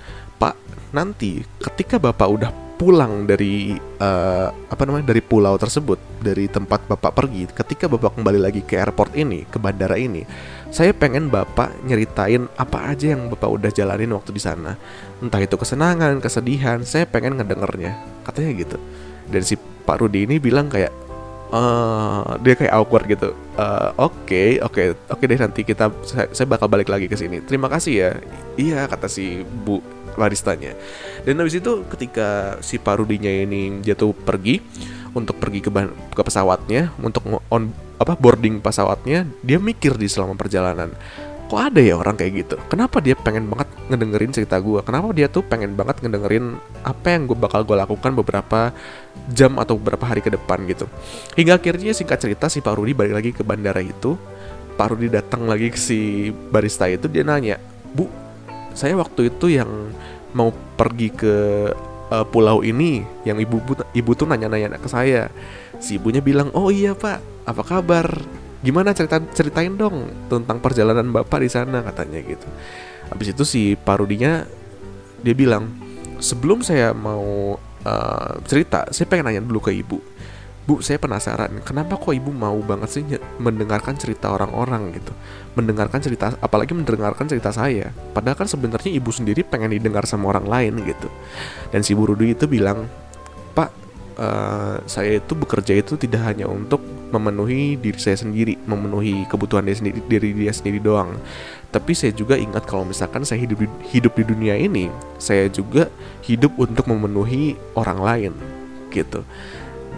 nanti 0.92 1.40
ketika 1.59 1.96
bapak 1.96 2.28
udah 2.28 2.50
pulang 2.76 3.31
dari 3.31 3.78
uh, 3.78 4.48
apa 4.50 4.83
namanya 4.83 5.14
dari 5.14 5.22
pulau 5.22 5.55
tersebut 5.55 5.96
dari 6.18 6.50
tempat 6.50 6.83
bapak 6.90 7.14
pergi 7.14 7.46
ketika 7.46 7.87
bapak 7.87 8.18
kembali 8.18 8.42
lagi 8.42 8.61
ke 8.66 8.74
airport 8.74 9.14
ini 9.14 9.46
ke 9.46 9.57
bandara 9.57 9.94
ini 9.94 10.26
saya 10.74 10.90
pengen 10.90 11.31
bapak 11.31 11.70
nyeritain 11.87 12.50
apa 12.59 12.90
aja 12.90 13.14
yang 13.14 13.31
bapak 13.31 13.46
udah 13.46 13.70
jalanin 13.70 14.11
waktu 14.11 14.35
di 14.35 14.42
sana 14.42 14.74
entah 15.22 15.38
itu 15.38 15.55
kesenangan 15.55 16.18
kesedihan 16.18 16.83
saya 16.83 17.07
pengen 17.07 17.38
ngedengernya 17.38 17.94
katanya 18.26 18.50
gitu 18.66 18.76
dan 19.31 19.42
si 19.46 19.55
Pak 19.87 20.02
Rudi 20.02 20.26
ini 20.26 20.42
bilang 20.42 20.66
kayak 20.66 20.90
uh, 21.55 22.35
dia 22.42 22.55
kayak 22.59 22.72
awkward 22.74 23.05
gitu. 23.07 23.31
Eh, 23.33 23.90
oke, 24.00 24.44
oke, 24.64 24.83
oke 25.12 25.24
deh 25.28 25.38
nanti 25.38 25.61
kita 25.62 25.92
saya, 26.02 26.26
saya 26.33 26.46
bakal 26.48 26.66
balik 26.66 26.88
lagi 26.88 27.07
ke 27.07 27.14
sini. 27.14 27.44
Terima 27.44 27.68
kasih 27.68 27.94
ya. 27.94 28.11
Iya 28.57 28.88
kata 28.88 29.07
si 29.07 29.44
Bu 29.44 29.78
baristanya. 30.18 30.77
Dan 31.22 31.40
habis 31.40 31.59
itu 31.59 31.87
ketika 31.88 32.59
si 32.64 32.77
Parudinya 32.77 33.31
ini 33.31 33.81
jatuh 33.81 34.12
pergi 34.12 34.61
untuk 35.12 35.37
pergi 35.37 35.61
ke 35.61 35.70
ke 36.12 36.22
pesawatnya 36.25 36.92
untuk 37.01 37.25
on 37.53 37.72
apa 38.01 38.18
boarding 38.18 38.59
pesawatnya, 38.59 39.29
dia 39.44 39.59
mikir 39.62 39.94
di 39.94 40.11
selama 40.11 40.35
perjalanan 40.35 40.90
kok 41.53 41.68
ada 41.68 41.85
ya 41.85 42.01
orang 42.01 42.16
kayak 42.16 42.33
gitu? 42.48 42.57
Kenapa 42.72 43.05
dia 43.05 43.12
pengen 43.12 43.44
banget 43.53 43.68
ngedengerin 43.92 44.33
cerita 44.33 44.57
gue 44.57 44.81
kenapa 44.81 45.12
dia 45.12 45.29
tuh 45.29 45.44
pengen 45.44 45.77
banget 45.77 46.01
ngedengerin 46.01 46.57
apa 46.81 47.12
yang 47.12 47.29
gue 47.29 47.37
bakal 47.37 47.61
gue 47.68 47.77
lakukan 47.77 48.16
beberapa 48.16 48.72
jam 49.29 49.61
atau 49.61 49.77
beberapa 49.77 50.09
hari 50.09 50.25
ke 50.25 50.33
depan? 50.33 50.64
gitu. 50.64 50.88
Hingga 51.37 51.61
akhirnya 51.61 51.92
singkat 51.92 52.25
cerita 52.25 52.48
si 52.48 52.64
Pak 52.64 52.72
Rudi 52.72 52.96
balik 52.96 53.12
lagi 53.12 53.31
ke 53.37 53.44
bandara 53.44 53.85
itu. 53.85 54.16
Pak 54.81 54.96
Rudi 54.96 55.12
datang 55.12 55.44
lagi 55.44 55.68
ke 55.68 55.77
si 55.77 56.33
barista 56.33 56.88
itu 56.88 57.05
dia 57.05 57.20
nanya 57.20 57.61
bu 57.92 58.09
saya 58.72 58.96
waktu 58.98 59.32
itu 59.32 59.52
yang 59.52 59.68
mau 60.32 60.52
pergi 60.76 61.08
ke 61.12 61.35
uh, 62.12 62.24
pulau 62.28 62.61
ini 62.61 63.04
yang 63.24 63.40
ibu 63.40 63.61
ibu 63.92 64.11
tuh 64.12 64.26
nanya-nanya 64.28 64.76
ke 64.80 64.88
saya. 64.88 65.32
Si 65.82 65.96
ibunya 65.96 66.20
bilang 66.20 66.52
oh 66.52 66.68
iya 66.68 66.92
pak. 66.96 67.20
Apa 67.48 67.62
kabar? 67.64 68.06
Gimana 68.62 68.94
cerita 68.94 69.18
ceritain 69.35 69.74
dong 69.74 70.06
tentang 70.30 70.62
perjalanan 70.62 71.11
bapak 71.11 71.42
di 71.42 71.50
sana 71.50 71.82
katanya 71.82 72.22
gitu. 72.22 72.46
Habis 73.11 73.35
itu 73.35 73.44
si 73.44 73.62
parudinya 73.74 74.46
dia 75.22 75.35
bilang 75.35 75.70
sebelum 76.22 76.62
saya 76.62 76.94
mau 76.94 77.58
uh, 77.82 78.32
cerita 78.46 78.87
saya 78.94 79.06
pengen 79.11 79.30
nanya 79.30 79.42
dulu 79.42 79.58
ke 79.62 79.74
ibu 79.74 79.98
Bu, 80.62 80.79
saya 80.79 80.94
penasaran, 81.03 81.59
kenapa 81.66 81.98
kok 81.98 82.14
ibu 82.14 82.31
mau 82.31 82.55
banget 82.62 82.88
sih 82.94 83.03
mendengarkan 83.42 83.98
cerita 83.98 84.31
orang-orang 84.31 84.94
gitu? 84.94 85.11
Mendengarkan 85.59 85.98
cerita, 85.98 86.38
apalagi 86.38 86.70
mendengarkan 86.70 87.27
cerita 87.27 87.51
saya. 87.51 87.90
Padahal 88.14 88.38
kan 88.38 88.46
sebenarnya 88.46 88.94
ibu 88.94 89.11
sendiri 89.11 89.42
pengen 89.42 89.75
didengar 89.75 90.07
sama 90.07 90.31
orang 90.31 90.46
lain 90.46 90.87
gitu. 90.87 91.11
Dan 91.75 91.83
si 91.83 91.98
Bu 91.98 92.07
Rudi 92.07 92.38
itu 92.38 92.46
bilang, 92.46 92.87
Pak, 93.59 93.70
uh, 94.22 94.79
saya 94.87 95.18
itu 95.18 95.35
bekerja 95.35 95.83
itu 95.83 95.98
tidak 95.98 96.31
hanya 96.31 96.46
untuk 96.46 96.79
memenuhi 97.11 97.75
diri 97.75 97.98
saya 97.98 98.22
sendiri, 98.22 98.55
memenuhi 98.62 99.27
kebutuhan 99.27 99.66
dia 99.66 99.75
sendiri, 99.75 99.98
diri 100.07 100.31
dia 100.31 100.55
sendiri 100.55 100.79
doang. 100.79 101.18
Tapi 101.75 101.90
saya 101.90 102.14
juga 102.14 102.38
ingat 102.38 102.70
kalau 102.70 102.87
misalkan 102.87 103.27
saya 103.27 103.42
hidup 103.42 103.66
di, 103.66 103.68
hidup 103.90 104.14
di 104.14 104.25
dunia 104.25 104.55
ini, 104.55 104.88
saya 105.18 105.51
juga 105.51 105.90
hidup 106.22 106.55
untuk 106.55 106.87
memenuhi 106.87 107.59
orang 107.75 107.98
lain, 107.98 108.33
gitu. 108.94 109.27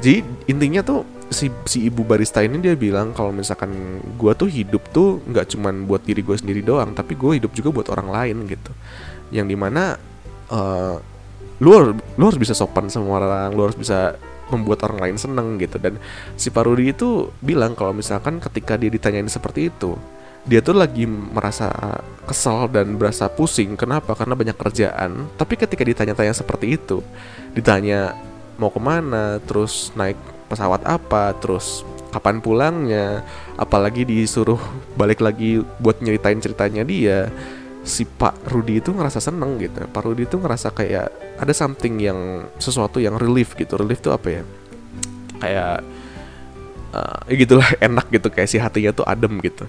Jadi 0.00 0.24
intinya 0.50 0.80
tuh 0.82 1.02
si 1.32 1.48
si 1.64 1.88
ibu 1.88 2.04
barista 2.04 2.44
ini 2.44 2.60
dia 2.60 2.76
bilang 2.76 3.10
kalau 3.16 3.34
misalkan 3.34 3.98
gue 4.14 4.32
tuh 4.36 4.46
hidup 4.46 4.86
tuh 4.92 5.18
nggak 5.26 5.56
cuman 5.56 5.88
buat 5.88 6.04
diri 6.04 6.20
gue 6.20 6.36
sendiri 6.36 6.60
doang, 6.60 6.92
tapi 6.94 7.18
gue 7.18 7.42
hidup 7.42 7.52
juga 7.56 7.68
buat 7.74 7.88
orang 7.90 8.08
lain 8.12 8.36
gitu. 8.46 8.72
Yang 9.34 9.46
di 9.50 9.56
mana 9.56 9.98
uh, 10.52 10.96
lu 11.58 11.96
lu 11.96 12.22
harus 12.22 12.38
bisa 12.38 12.52
sopan 12.52 12.86
sama 12.92 13.18
orang, 13.18 13.50
lu 13.54 13.64
harus 13.64 13.78
bisa 13.78 14.18
membuat 14.52 14.84
orang 14.86 15.10
lain 15.10 15.16
seneng 15.16 15.56
gitu. 15.56 15.80
Dan 15.80 15.96
si 16.36 16.52
Parudi 16.52 16.92
itu 16.92 17.32
bilang 17.40 17.72
kalau 17.72 17.96
misalkan 17.96 18.38
ketika 18.38 18.76
dia 18.76 18.92
ditanyain 18.92 19.28
seperti 19.30 19.72
itu 19.72 19.96
dia 20.44 20.60
tuh 20.60 20.76
lagi 20.76 21.08
merasa 21.08 21.72
kesel 22.28 22.68
dan 22.68 23.00
berasa 23.00 23.32
pusing. 23.32 23.80
Kenapa? 23.80 24.12
Karena 24.12 24.36
banyak 24.36 24.56
kerjaan. 24.56 25.32
Tapi 25.40 25.56
ketika 25.56 25.80
ditanya-tanya 25.80 26.36
seperti 26.36 26.76
itu 26.76 27.00
ditanya 27.56 28.12
mau 28.58 28.70
ke 28.70 28.80
mana 28.80 29.38
terus 29.42 29.90
naik 29.98 30.18
pesawat 30.46 30.86
apa 30.86 31.34
terus 31.38 31.82
kapan 32.14 32.38
pulangnya 32.38 33.26
apalagi 33.58 34.06
disuruh 34.06 34.60
balik 35.00 35.18
lagi 35.18 35.58
buat 35.82 35.98
nyeritain 35.98 36.38
ceritanya 36.38 36.86
dia 36.86 37.30
si 37.84 38.08
Pak 38.08 38.48
Rudi 38.48 38.80
itu 38.80 38.96
ngerasa 38.96 39.20
seneng 39.20 39.60
gitu. 39.60 39.84
Pak 39.84 40.02
Rudi 40.02 40.24
itu 40.24 40.40
ngerasa 40.40 40.72
kayak 40.72 41.36
ada 41.36 41.52
something 41.52 42.00
yang 42.00 42.48
sesuatu 42.56 42.96
yang 42.96 43.20
relief 43.20 43.52
gitu. 43.54 43.76
Relief 43.76 44.00
itu 44.00 44.08
apa 44.08 44.40
ya? 44.40 44.42
Kayak 45.36 45.84
uh, 46.96 47.18
ya 47.28 47.34
gitulah 47.36 47.68
enak 47.92 48.08
gitu. 48.08 48.32
Kayak 48.32 48.48
si 48.48 48.56
hatinya 48.56 48.96
tuh 48.96 49.04
adem 49.04 49.36
gitu. 49.44 49.68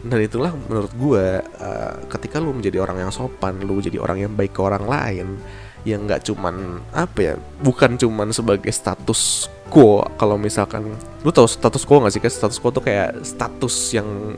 Dan 0.00 0.22
itulah 0.22 0.54
menurut 0.54 0.94
gue 0.94 1.26
uh, 1.42 1.94
ketika 2.08 2.40
lu 2.40 2.54
menjadi 2.54 2.80
orang 2.80 3.04
yang 3.04 3.12
sopan 3.12 3.60
lu 3.60 3.82
jadi 3.82 3.98
orang 4.00 4.30
yang 4.30 4.32
baik 4.32 4.54
ke 4.56 4.62
orang 4.62 4.86
lain 4.86 5.36
yang 5.84 6.04
nggak 6.04 6.28
cuman 6.28 6.84
apa 6.92 7.18
ya 7.18 7.34
bukan 7.64 7.96
cuman 7.96 8.32
sebagai 8.34 8.70
status 8.72 9.48
quo. 9.70 10.02
Kalau 10.18 10.36
misalkan 10.36 10.92
lu 11.22 11.30
tahu 11.30 11.46
status 11.46 11.86
quo 11.86 12.02
nggak 12.02 12.12
sih 12.12 12.20
kayak 12.20 12.34
status 12.34 12.58
quo 12.58 12.70
tuh 12.74 12.84
kayak 12.84 13.22
status 13.22 13.74
yang 13.96 14.36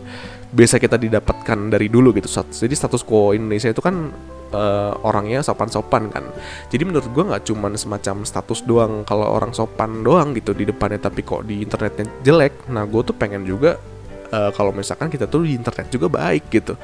biasa 0.52 0.76
kita 0.76 1.00
didapatkan 1.00 1.58
dari 1.72 1.88
dulu 1.88 2.12
gitu 2.12 2.28
jadi 2.44 2.74
status 2.76 3.00
quo 3.08 3.32
Indonesia 3.32 3.72
itu 3.72 3.80
kan 3.80 4.12
uh, 4.52 4.92
orangnya 5.02 5.40
sopan-sopan 5.40 6.12
kan. 6.12 6.24
Jadi 6.68 6.82
menurut 6.84 7.08
gue 7.08 7.24
nggak 7.24 7.48
cuma 7.48 7.72
semacam 7.74 8.22
status 8.22 8.60
doang 8.68 9.02
kalau 9.08 9.26
orang 9.26 9.50
sopan 9.56 10.04
doang 10.04 10.36
gitu 10.36 10.52
di 10.52 10.68
depannya 10.68 11.00
tapi 11.00 11.24
kok 11.24 11.48
di 11.48 11.64
internetnya 11.64 12.06
jelek. 12.22 12.68
Nah 12.70 12.84
gue 12.84 13.02
tuh 13.02 13.16
pengen 13.16 13.42
juga 13.48 13.80
uh, 14.30 14.52
kalau 14.52 14.70
misalkan 14.70 15.08
kita 15.08 15.26
tuh 15.26 15.42
di 15.48 15.56
internet 15.56 15.88
juga 15.88 16.06
baik 16.12 16.52
gitu. 16.52 16.76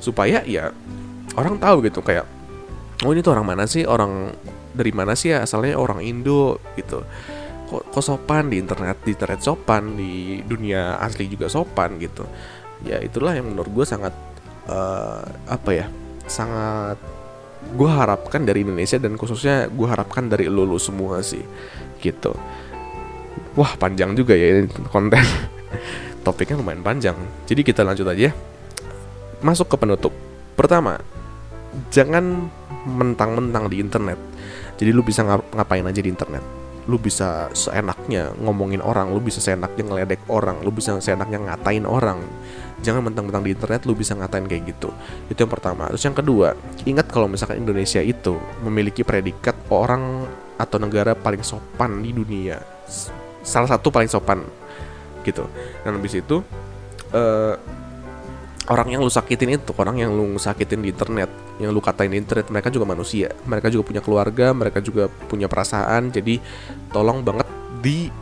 Supaya 0.00 0.40
ya 0.48 0.72
orang 1.36 1.60
tahu 1.60 1.84
gitu 1.86 2.00
kayak 2.00 2.39
oh 3.04 3.10
ini 3.12 3.20
tuh 3.24 3.32
orang 3.32 3.46
mana 3.48 3.64
sih? 3.64 3.84
Orang 3.88 4.32
dari 4.74 4.92
mana 4.92 5.16
sih 5.16 5.32
ya? 5.32 5.44
Asalnya 5.44 5.76
orang 5.76 6.04
Indo 6.04 6.60
gitu. 6.76 7.04
Kok, 7.70 7.94
kok 7.94 8.02
sopan 8.02 8.50
di 8.50 8.58
internet 8.58 8.98
di 9.06 9.14
internet 9.14 9.40
sopan 9.46 9.94
di 9.94 10.42
dunia 10.42 10.98
asli 10.98 11.30
juga 11.30 11.46
sopan 11.46 11.96
gitu. 12.02 12.26
Ya 12.82 12.98
itulah 12.98 13.36
yang 13.36 13.52
menurut 13.52 13.70
gue 13.70 13.86
sangat 13.86 14.12
uh, 14.66 15.22
apa 15.46 15.70
ya 15.70 15.86
sangat 16.26 16.98
gue 17.76 17.90
harapkan 17.90 18.42
dari 18.42 18.64
Indonesia 18.64 18.96
dan 18.96 19.14
khususnya 19.20 19.68
gue 19.68 19.86
harapkan 19.86 20.26
dari 20.26 20.48
lulu 20.48 20.80
semua 20.80 21.20
sih 21.20 21.44
gitu. 22.00 22.32
Wah 23.54 23.76
panjang 23.76 24.16
juga 24.16 24.34
ya 24.34 24.64
ini 24.64 24.70
konten. 24.90 25.22
Topiknya 26.26 26.60
lumayan 26.60 26.84
panjang. 26.84 27.16
Jadi 27.48 27.60
kita 27.64 27.86
lanjut 27.86 28.04
aja. 28.08 28.32
Masuk 29.40 29.72
ke 29.72 29.76
penutup. 29.80 30.12
Pertama 30.56 31.00
jangan 31.94 32.50
mentang-mentang 32.86 33.68
di 33.68 33.80
internet 33.82 34.18
jadi 34.80 34.90
lu 34.94 35.04
bisa 35.04 35.24
ngapain 35.26 35.84
aja 35.84 36.00
di 36.00 36.08
internet 36.08 36.60
lu 36.88 36.96
bisa 36.98 37.46
seenaknya 37.54 38.34
ngomongin 38.42 38.82
orang, 38.82 39.14
lu 39.14 39.22
bisa 39.22 39.38
seenaknya 39.38 39.86
ngeledek 39.86 40.26
orang, 40.26 40.58
lu 40.66 40.74
bisa 40.74 40.98
seenaknya 40.98 41.38
ngatain 41.38 41.86
orang. 41.86 42.18
Jangan 42.82 43.06
mentang-mentang 43.06 43.46
di 43.46 43.54
internet 43.54 43.86
lu 43.86 43.94
bisa 43.94 44.18
ngatain 44.18 44.50
kayak 44.50 44.74
gitu. 44.74 44.90
Itu 45.30 45.46
yang 45.46 45.52
pertama. 45.52 45.86
Terus 45.94 46.02
yang 46.02 46.16
kedua, 46.18 46.56
ingat 46.88 47.06
kalau 47.06 47.30
misalkan 47.30 47.62
Indonesia 47.62 48.02
itu 48.02 48.34
memiliki 48.66 49.06
predikat 49.06 49.54
orang 49.70 50.26
atau 50.58 50.82
negara 50.82 51.14
paling 51.14 51.46
sopan 51.46 52.02
di 52.02 52.10
dunia. 52.10 52.58
Salah 53.46 53.70
satu 53.70 53.92
paling 53.94 54.10
sopan 54.10 54.42
gitu. 55.22 55.44
Dan 55.84 56.00
habis 56.00 56.16
itu 56.16 56.42
uh, 57.12 57.54
orang 58.68 58.88
yang 58.92 59.00
lu 59.00 59.08
sakitin 59.08 59.56
itu 59.56 59.72
orang 59.80 59.96
yang 59.96 60.12
lu 60.12 60.36
sakitin 60.36 60.84
di 60.84 60.92
internet 60.92 61.30
yang 61.56 61.72
lu 61.72 61.80
katain 61.80 62.12
di 62.12 62.20
internet 62.20 62.52
mereka 62.52 62.68
juga 62.68 62.84
manusia. 62.84 63.32
Mereka 63.48 63.72
juga 63.72 63.84
punya 63.88 64.02
keluarga 64.04 64.52
mereka 64.52 64.84
juga 64.84 65.08
punya 65.08 65.48
perasaan. 65.48 66.12
Jadi 66.12 66.36
tolong 66.92 67.24
banget 67.24 67.48
di 67.80 68.12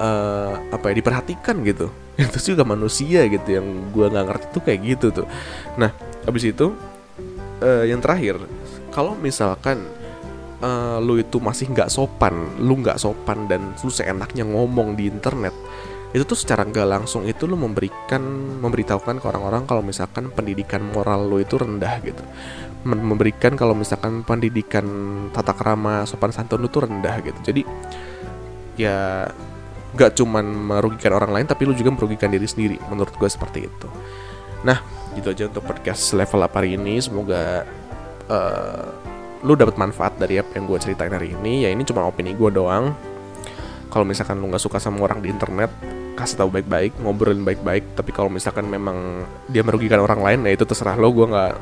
uh, 0.00 0.58
apa 0.74 0.90
ya 0.90 0.94
diperhatikan 0.98 1.62
gitu. 1.62 1.92
Itu 2.18 2.54
juga 2.54 2.66
manusia 2.66 3.26
gitu 3.30 3.48
yang 3.48 3.66
gua 3.94 4.10
nggak 4.10 4.26
ngerti 4.26 4.46
tuh 4.50 4.62
kayak 4.66 4.80
gitu 4.82 5.06
tuh. 5.22 5.26
Nah 5.78 5.94
habis 6.24 6.48
itu 6.48 6.72
uh, 7.60 7.84
yang 7.84 8.00
terakhir 8.00 8.40
kalau 8.88 9.12
misalkan 9.18 9.84
uh, 10.64 10.96
lu 11.04 11.20
itu 11.20 11.36
masih 11.36 11.68
nggak 11.68 11.92
sopan 11.92 12.32
lu 12.56 12.80
nggak 12.80 12.96
sopan 12.96 13.44
dan 13.44 13.76
lu 13.76 13.90
seenaknya 13.92 14.48
ngomong 14.48 14.96
di 14.96 15.12
internet 15.12 15.52
itu 16.14 16.22
tuh 16.22 16.38
secara 16.38 16.62
nggak 16.62 16.86
langsung 16.86 17.26
itu 17.26 17.42
lu 17.50 17.58
memberikan 17.58 18.22
memberitahukan 18.62 19.18
ke 19.18 19.26
orang-orang 19.26 19.66
kalau 19.66 19.82
misalkan 19.82 20.30
pendidikan 20.30 20.78
moral 20.78 21.26
lu 21.26 21.42
itu 21.42 21.58
rendah 21.58 21.98
gitu. 22.06 22.22
Memberikan 22.86 23.58
kalau 23.58 23.74
misalkan 23.74 24.22
pendidikan 24.22 24.86
tata 25.34 25.50
krama 25.50 26.06
sopan 26.06 26.30
santun 26.30 26.62
lu 26.62 26.70
tuh 26.70 26.86
rendah 26.86 27.18
gitu. 27.18 27.50
Jadi 27.50 27.66
ya 28.78 29.26
nggak 29.98 30.14
cuman 30.14 30.46
merugikan 30.46 31.18
orang 31.18 31.34
lain 31.34 31.46
tapi 31.50 31.66
lu 31.66 31.74
juga 31.74 31.90
merugikan 31.90 32.30
diri 32.30 32.46
sendiri. 32.46 32.78
Menurut 32.86 33.10
gue 33.18 33.26
seperti 33.26 33.66
itu. 33.66 33.90
Nah 34.62 34.86
gitu 35.18 35.34
aja 35.34 35.50
untuk 35.50 35.66
podcast 35.66 36.14
level 36.14 36.46
up 36.46 36.54
hari 36.54 36.78
ini. 36.78 37.02
Semoga 37.02 37.66
uh, 38.30 38.86
lu 39.42 39.58
dapat 39.58 39.74
manfaat 39.82 40.14
dari 40.14 40.38
apa 40.38 40.54
yang 40.54 40.70
gue 40.70 40.78
ceritain 40.78 41.10
hari 41.10 41.34
ini. 41.34 41.66
Ya 41.66 41.74
ini 41.74 41.82
cuma 41.82 42.06
opini 42.06 42.38
gue 42.38 42.54
doang. 42.54 42.94
Kalau 43.90 44.06
misalkan 44.06 44.38
lu 44.38 44.46
nggak 44.46 44.62
suka 44.62 44.78
sama 44.78 45.02
orang 45.02 45.18
di 45.18 45.34
internet 45.34 46.03
kasih 46.14 46.40
tahu 46.40 46.50
baik-baik 46.54 46.94
ngobrolin 47.02 47.42
baik-baik 47.42 47.98
tapi 47.98 48.14
kalau 48.14 48.30
misalkan 48.30 48.70
memang 48.70 49.26
dia 49.50 49.66
merugikan 49.66 49.98
orang 49.98 50.22
lain 50.22 50.40
ya 50.46 50.54
itu 50.54 50.64
terserah 50.64 50.94
lo 50.94 51.10
gue 51.10 51.26
nggak 51.26 51.52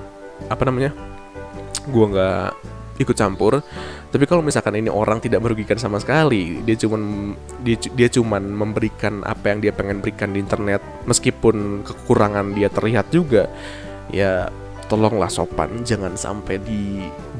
apa 0.52 0.62
namanya 0.68 0.92
gue 1.88 2.06
nggak 2.12 2.48
ikut 3.00 3.16
campur. 3.16 3.64
Tapi 4.12 4.24
kalau 4.28 4.44
misalkan 4.44 4.76
ini 4.76 4.92
orang 4.92 5.18
tidak 5.18 5.40
merugikan 5.40 5.80
sama 5.80 5.96
sekali 5.96 6.60
dia 6.62 6.76
cuman 6.76 7.32
dia 7.64 7.76
dia 7.96 8.08
cuman 8.12 8.44
memberikan 8.44 9.24
apa 9.24 9.56
yang 9.56 9.64
dia 9.64 9.72
pengen 9.72 10.04
berikan 10.04 10.36
di 10.36 10.44
internet 10.44 10.84
meskipun 11.08 11.80
kekurangan 11.80 12.52
dia 12.52 12.68
terlihat 12.68 13.08
juga 13.08 13.48
ya 14.12 14.52
tolonglah 14.92 15.32
sopan 15.32 15.80
jangan 15.80 16.12
sampai 16.12 16.60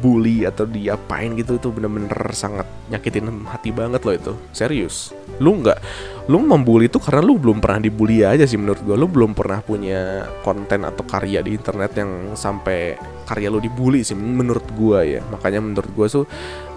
dibully 0.02 0.42
atau 0.42 0.66
diapain 0.66 1.30
gitu 1.38 1.62
itu 1.62 1.70
bener-bener 1.70 2.10
sangat 2.34 2.66
nyakitin 2.90 3.30
hati 3.46 3.70
banget 3.70 4.02
loh 4.02 4.14
itu. 4.18 4.32
Serius. 4.50 5.14
Lu 5.38 5.62
nggak 5.62 5.78
lu 6.26 6.42
membuli 6.42 6.90
itu 6.90 6.98
karena 6.98 7.22
lu 7.22 7.38
belum 7.38 7.62
pernah 7.62 7.78
dibully 7.78 8.26
aja 8.26 8.42
sih 8.42 8.58
menurut 8.58 8.82
gue 8.82 8.94
lu 8.98 9.06
belum 9.06 9.30
pernah 9.38 9.62
punya 9.62 10.26
konten 10.42 10.82
atau 10.82 11.06
karya 11.06 11.38
di 11.42 11.54
internet 11.54 11.94
yang 11.94 12.34
sampai 12.34 12.98
karya 13.26 13.46
lu 13.46 13.62
dibully 13.62 14.02
sih 14.02 14.18
menurut 14.18 14.66
gue 14.74 15.18
ya. 15.18 15.20
Makanya 15.30 15.62
menurut 15.62 15.90
gue 15.94 16.06
tuh 16.10 16.26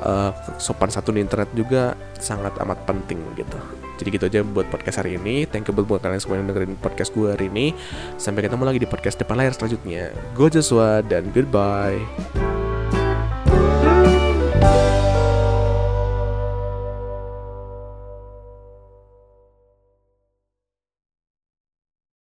uh, 0.05 0.29
sopan 0.61 0.93
satu 0.93 1.09
di 1.09 1.25
internet 1.25 1.49
juga 1.57 1.97
sangat 2.21 2.53
amat 2.61 2.85
penting 2.85 3.17
gitu. 3.33 3.57
Jadi 3.97 4.07
gitu 4.21 4.25
aja 4.29 4.39
buat 4.45 4.69
podcast 4.69 5.01
hari 5.01 5.17
ini. 5.17 5.49
Thank 5.49 5.65
you 5.65 5.73
buat 5.73 5.97
kalian 6.05 6.21
semua 6.21 6.38
yang 6.38 6.45
dengerin 6.45 6.77
podcast 6.77 7.09
gue 7.09 7.33
hari 7.33 7.49
ini. 7.49 7.73
Sampai 8.21 8.45
ketemu 8.45 8.69
lagi 8.69 8.77
di 8.77 8.85
podcast 8.85 9.17
depan 9.17 9.41
layar 9.41 9.57
selanjutnya. 9.57 10.13
Gue 10.38 10.53
Joshua 10.53 11.01
dan 11.01 11.33
goodbye 11.33 12.54